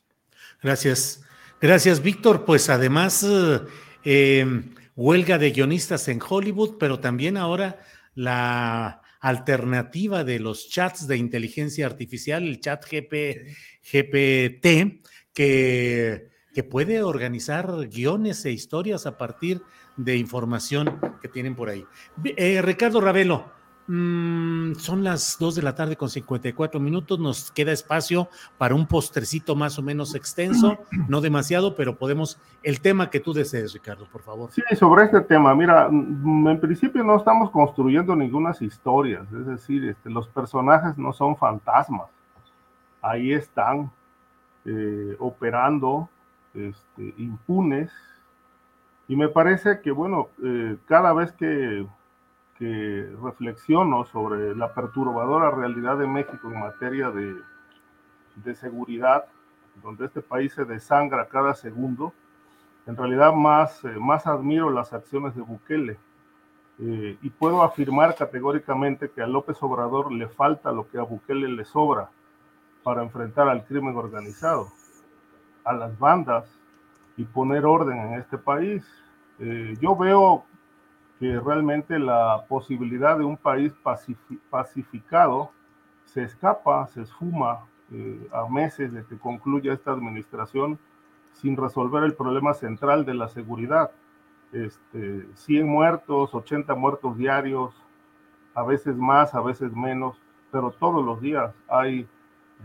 [0.63, 1.21] Gracias.
[1.59, 2.45] Gracias, Víctor.
[2.45, 3.59] Pues además, eh,
[4.05, 7.81] em, huelga de guionistas en Hollywood, pero también ahora
[8.15, 15.01] la alternativa de los chats de inteligencia artificial, el chat GPT,
[15.33, 19.61] que, que puede organizar guiones e historias a partir
[19.97, 21.85] de información que tienen por ahí.
[22.23, 23.51] Eh, Ricardo Ravelo,
[23.91, 27.17] Mm, son las 2 de la tarde con 54 minutos.
[27.17, 28.29] Nos queda espacio
[28.59, 30.77] para un postrecito más o menos extenso,
[31.07, 32.39] no demasiado, pero podemos.
[32.61, 34.51] El tema que tú desees, Ricardo, por favor.
[34.51, 35.55] Sí, sobre este tema.
[35.55, 41.11] Mira, mm, en principio no estamos construyendo ninguna historias, es decir, este, los personajes no
[41.11, 42.09] son fantasmas.
[43.01, 43.91] Ahí están
[44.65, 46.07] eh, operando
[46.53, 47.91] este, impunes.
[49.07, 51.87] Y me parece que, bueno, eh, cada vez que
[52.59, 57.35] reflexiono sobre la perturbadora realidad de México en materia de,
[58.43, 59.25] de seguridad,
[59.81, 62.13] donde este país se desangra cada segundo,
[62.85, 65.97] en realidad más, eh, más admiro las acciones de Bukele.
[66.81, 71.49] Eh, y puedo afirmar categóricamente que a López Obrador le falta lo que a Bukele
[71.49, 72.09] le sobra
[72.83, 74.69] para enfrentar al crimen organizado,
[75.65, 76.49] a las bandas
[77.17, 78.83] y poner orden en este país.
[79.39, 80.45] Eh, yo veo
[81.19, 83.73] que realmente la posibilidad de un país
[84.49, 85.51] pacificado
[86.05, 90.79] se escapa, se esfuma eh, a meses de que concluya esta administración
[91.33, 93.91] sin resolver el problema central de la seguridad.
[94.53, 97.75] Este, 100 muertos, 80 muertos diarios,
[98.55, 102.07] a veces más, a veces menos, pero todos los días hay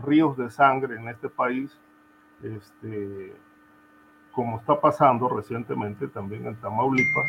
[0.01, 1.77] ríos de sangre en este país,
[2.41, 3.35] este,
[4.31, 7.25] como está pasando recientemente también en Tamaulipas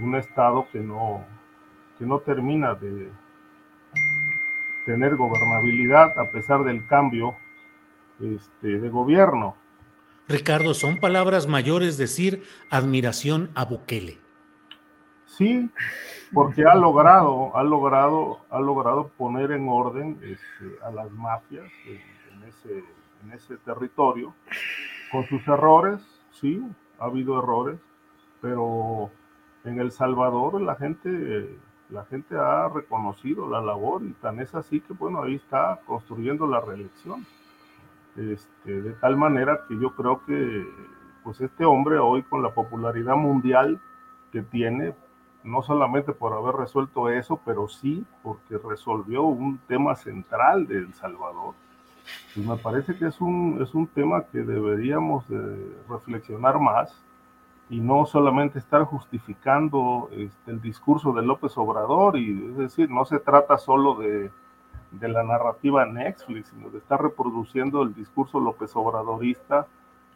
[0.00, 1.24] un Estado que no,
[1.98, 3.10] que no termina de
[4.86, 7.36] tener gobernabilidad a pesar del cambio
[8.20, 9.56] este, de gobierno.
[10.28, 14.18] Ricardo, son palabras mayores decir admiración a Bukele.
[15.26, 15.70] Sí,
[16.32, 22.42] porque ha logrado, ha logrado, ha logrado poner en orden este, a las mafias en,
[22.44, 22.84] ese,
[23.24, 24.34] en ese territorio,
[25.10, 26.00] con sus errores,
[26.32, 26.62] sí,
[26.98, 27.78] ha habido errores,
[28.40, 29.10] pero
[29.64, 31.58] en El Salvador la gente,
[31.90, 36.46] la gente ha reconocido la labor y tan es así que, bueno, ahí está construyendo
[36.46, 37.24] la reelección.
[38.16, 40.66] Este, de tal manera que yo creo que,
[41.24, 43.80] pues este hombre hoy con la popularidad mundial
[44.32, 44.94] que tiene,
[45.44, 50.94] no solamente por haber resuelto eso, pero sí porque resolvió un tema central de El
[50.94, 51.54] Salvador.
[52.34, 56.92] Y me parece que es un, es un tema que deberíamos de reflexionar más
[57.72, 63.06] y no solamente estar justificando este, el discurso de López Obrador, y es decir, no
[63.06, 64.30] se trata solo de,
[64.90, 69.66] de la narrativa Netflix, sino de estar reproduciendo el discurso López Obradorista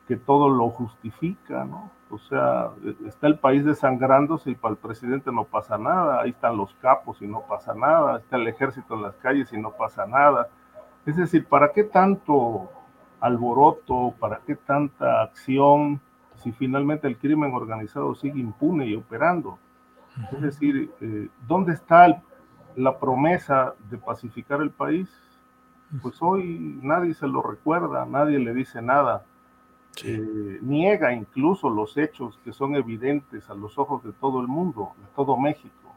[0.06, 1.90] que todo lo justifica, ¿no?
[2.10, 2.72] O sea,
[3.06, 7.22] está el país desangrándose y para el presidente no pasa nada, ahí están los capos
[7.22, 10.48] y no pasa nada, está el ejército en las calles y no pasa nada.
[11.06, 12.70] Es decir, ¿para qué tanto
[13.18, 16.02] alboroto, para qué tanta acción?
[16.46, 19.58] Si finalmente el crimen organizado sigue impune y operando.
[20.30, 22.22] Es decir, eh, ¿dónde está
[22.76, 25.10] la promesa de pacificar el país?
[26.00, 29.24] Pues hoy nadie se lo recuerda, nadie le dice nada.
[30.04, 34.92] Eh, niega incluso los hechos que son evidentes a los ojos de todo el mundo,
[34.98, 35.96] de todo México.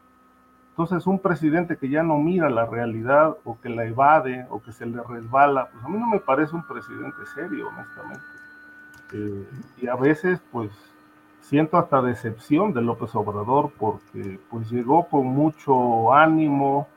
[0.72, 4.72] Entonces, un presidente que ya no mira la realidad o que la evade o que
[4.72, 8.39] se le resbala, pues a mí no me parece un presidente serio, honestamente.
[9.14, 9.46] Eh,
[9.82, 10.72] y a veces, pues,
[11.42, 16.88] siento hasta decepción de López Obrador porque, pues, llegó con mucho ánimo,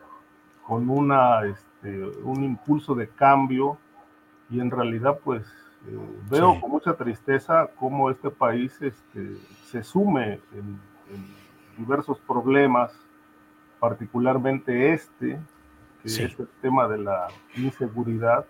[0.66, 3.78] con una, este, un impulso de cambio
[4.50, 5.46] y en realidad, pues,
[5.88, 5.98] eh,
[6.30, 10.92] veo con mucha tristeza cómo este país este, se sume en,
[11.76, 12.92] diversos problemas,
[13.80, 15.40] particularmente este,
[16.02, 18.44] que es el tema de la inseguridad,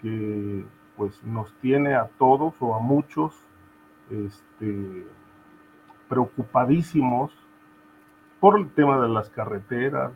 [0.00, 0.64] que
[0.96, 3.34] pues nos tiene a todos o a muchos
[4.10, 5.06] este,
[6.08, 7.32] preocupadísimos
[8.40, 10.12] por el tema de las carreteras,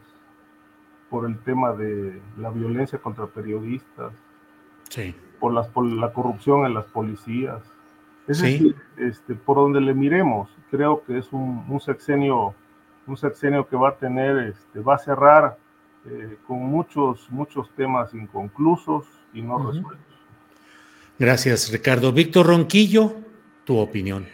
[1.09, 4.13] por el tema de la violencia contra periodistas,
[5.39, 7.63] por, las, por la corrupción en las policías.
[8.27, 12.55] Es decir, este, por donde le miremos, creo que es un, sexenio,
[13.07, 15.59] un sexenio que va a tener, este, va a cerrar
[16.07, 20.06] eh, con muchos, muchos temas inconclusos y no resueltos.
[21.19, 22.13] Gracias, Ricardo.
[22.13, 23.17] Víctor Ronquillo,
[23.65, 24.27] tu opinión.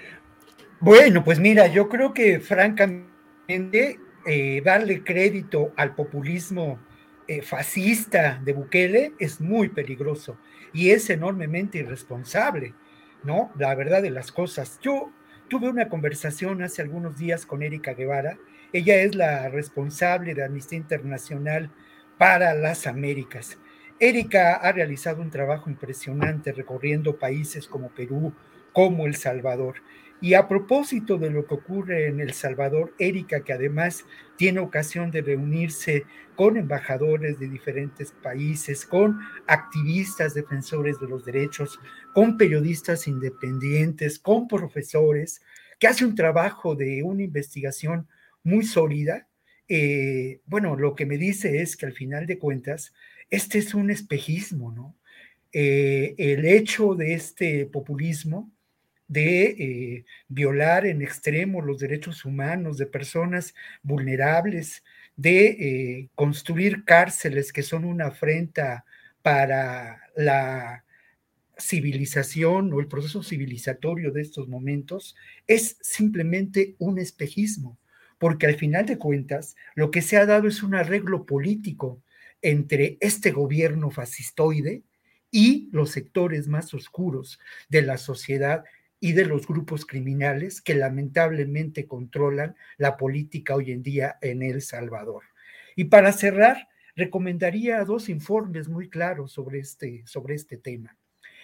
[0.81, 6.81] Bueno, pues mira, yo creo que francamente eh, darle crédito al populismo
[7.29, 10.39] eh, fascista de Bukele es muy peligroso
[10.73, 12.75] y es enormemente irresponsable,
[13.23, 13.53] ¿no?
[13.57, 14.81] La verdad de las cosas.
[14.83, 15.13] Yo
[15.49, 18.39] tuve una conversación hace algunos días con Erika Guevara.
[18.73, 21.71] Ella es la responsable de Amnistía Internacional
[22.19, 23.57] para las Américas.
[24.03, 28.35] Erika ha realizado un trabajo impresionante recorriendo países como Perú,
[28.73, 29.77] como El Salvador.
[30.21, 34.05] Y a propósito de lo que ocurre en El Salvador, Erika, que además
[34.37, 41.79] tiene ocasión de reunirse con embajadores de diferentes países, con activistas defensores de los derechos,
[42.13, 45.43] con periodistas independientes, con profesores,
[45.79, 48.09] que hace un trabajo de una investigación
[48.43, 49.29] muy sólida.
[49.69, 52.93] Eh, bueno, lo que me dice es que al final de cuentas,
[53.33, 54.95] este es un espejismo, ¿no?
[55.55, 58.53] Eh, el hecho de este populismo
[59.09, 64.85] de eh, violar en extremo los derechos humanos de personas vulnerables,
[65.17, 68.85] de eh, construir cárceles que son una afrenta
[69.23, 70.85] para la
[71.59, 75.17] civilización o el proceso civilizatorio de estos momentos,
[75.47, 77.79] es simplemente un espejismo,
[78.19, 82.03] porque al final de cuentas lo que se ha dado es un arreglo político
[82.43, 84.83] entre este gobierno fascistoide
[85.31, 88.65] y los sectores más oscuros de la sociedad
[89.01, 94.63] y de los grupos criminales que lamentablemente controlan la política hoy en día en El
[94.63, 95.25] Salvador.
[95.75, 100.97] Y para cerrar, recomendaría dos informes muy claros sobre este, sobre este tema.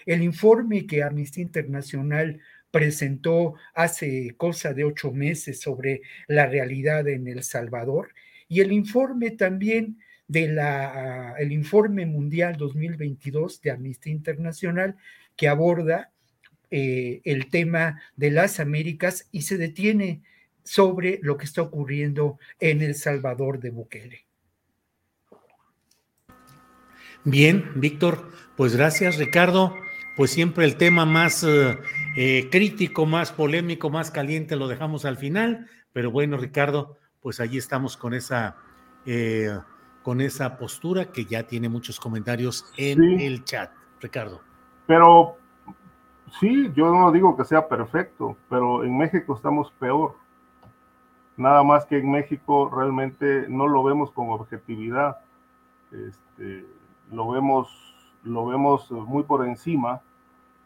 [0.06, 2.40] El informe que Amnistía Internacional
[2.70, 8.14] presentó hace cosa de ocho meses sobre la realidad en El Salvador
[8.46, 9.98] y el informe también
[10.28, 14.96] de la, el informe mundial 2022 de Amnistía Internacional
[15.36, 16.10] que aborda
[16.70, 20.22] eh, el tema de las Américas y se detiene
[20.62, 24.26] sobre lo que está ocurriendo en El Salvador de Bukele.
[27.24, 29.74] Bien, Víctor, pues gracias, Ricardo.
[30.14, 31.78] Pues siempre el tema más eh,
[32.16, 37.56] eh, crítico, más polémico, más caliente lo dejamos al final, pero bueno, Ricardo, pues allí
[37.56, 38.56] estamos con esa,
[40.02, 43.70] con esa postura que ya tiene muchos comentarios en el chat,
[44.00, 44.40] Ricardo.
[44.86, 45.36] Pero
[46.40, 50.14] sí, yo no digo que sea perfecto, pero en México estamos peor.
[51.36, 55.18] Nada más que en México realmente no lo vemos con objetividad.
[55.92, 56.66] Este,
[57.12, 57.68] lo vemos,
[58.24, 60.00] lo vemos muy por encima,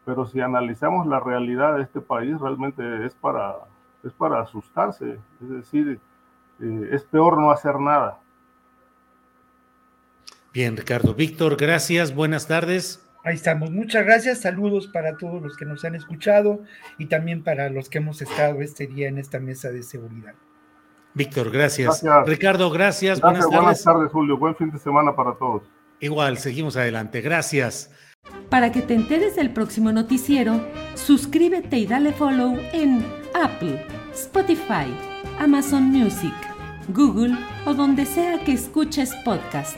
[0.05, 3.55] pero si analizamos la realidad de este país, realmente es para,
[4.03, 5.19] es para asustarse.
[5.41, 5.99] Es decir,
[6.59, 8.19] eh, es peor no hacer nada.
[10.53, 11.15] Bien, Ricardo.
[11.15, 12.13] Víctor, gracias.
[12.13, 13.03] Buenas tardes.
[13.23, 13.71] Ahí estamos.
[13.71, 14.41] Muchas gracias.
[14.41, 16.61] Saludos para todos los que nos han escuchado
[16.97, 20.35] y también para los que hemos estado este día en esta mesa de seguridad.
[21.15, 22.03] Víctor, gracias.
[22.25, 23.19] Ricardo, gracias.
[23.19, 23.59] Buenas tardes.
[23.61, 24.37] Buenas tardes, Julio.
[24.37, 25.63] Buen fin de semana para todos.
[25.99, 27.21] Igual, seguimos adelante.
[27.21, 27.91] Gracias.
[28.49, 34.93] Para que te enteres del próximo noticiero, suscríbete y dale follow en Apple, Spotify,
[35.39, 36.33] Amazon Music,
[36.89, 37.35] Google
[37.65, 39.77] o donde sea que escuches podcast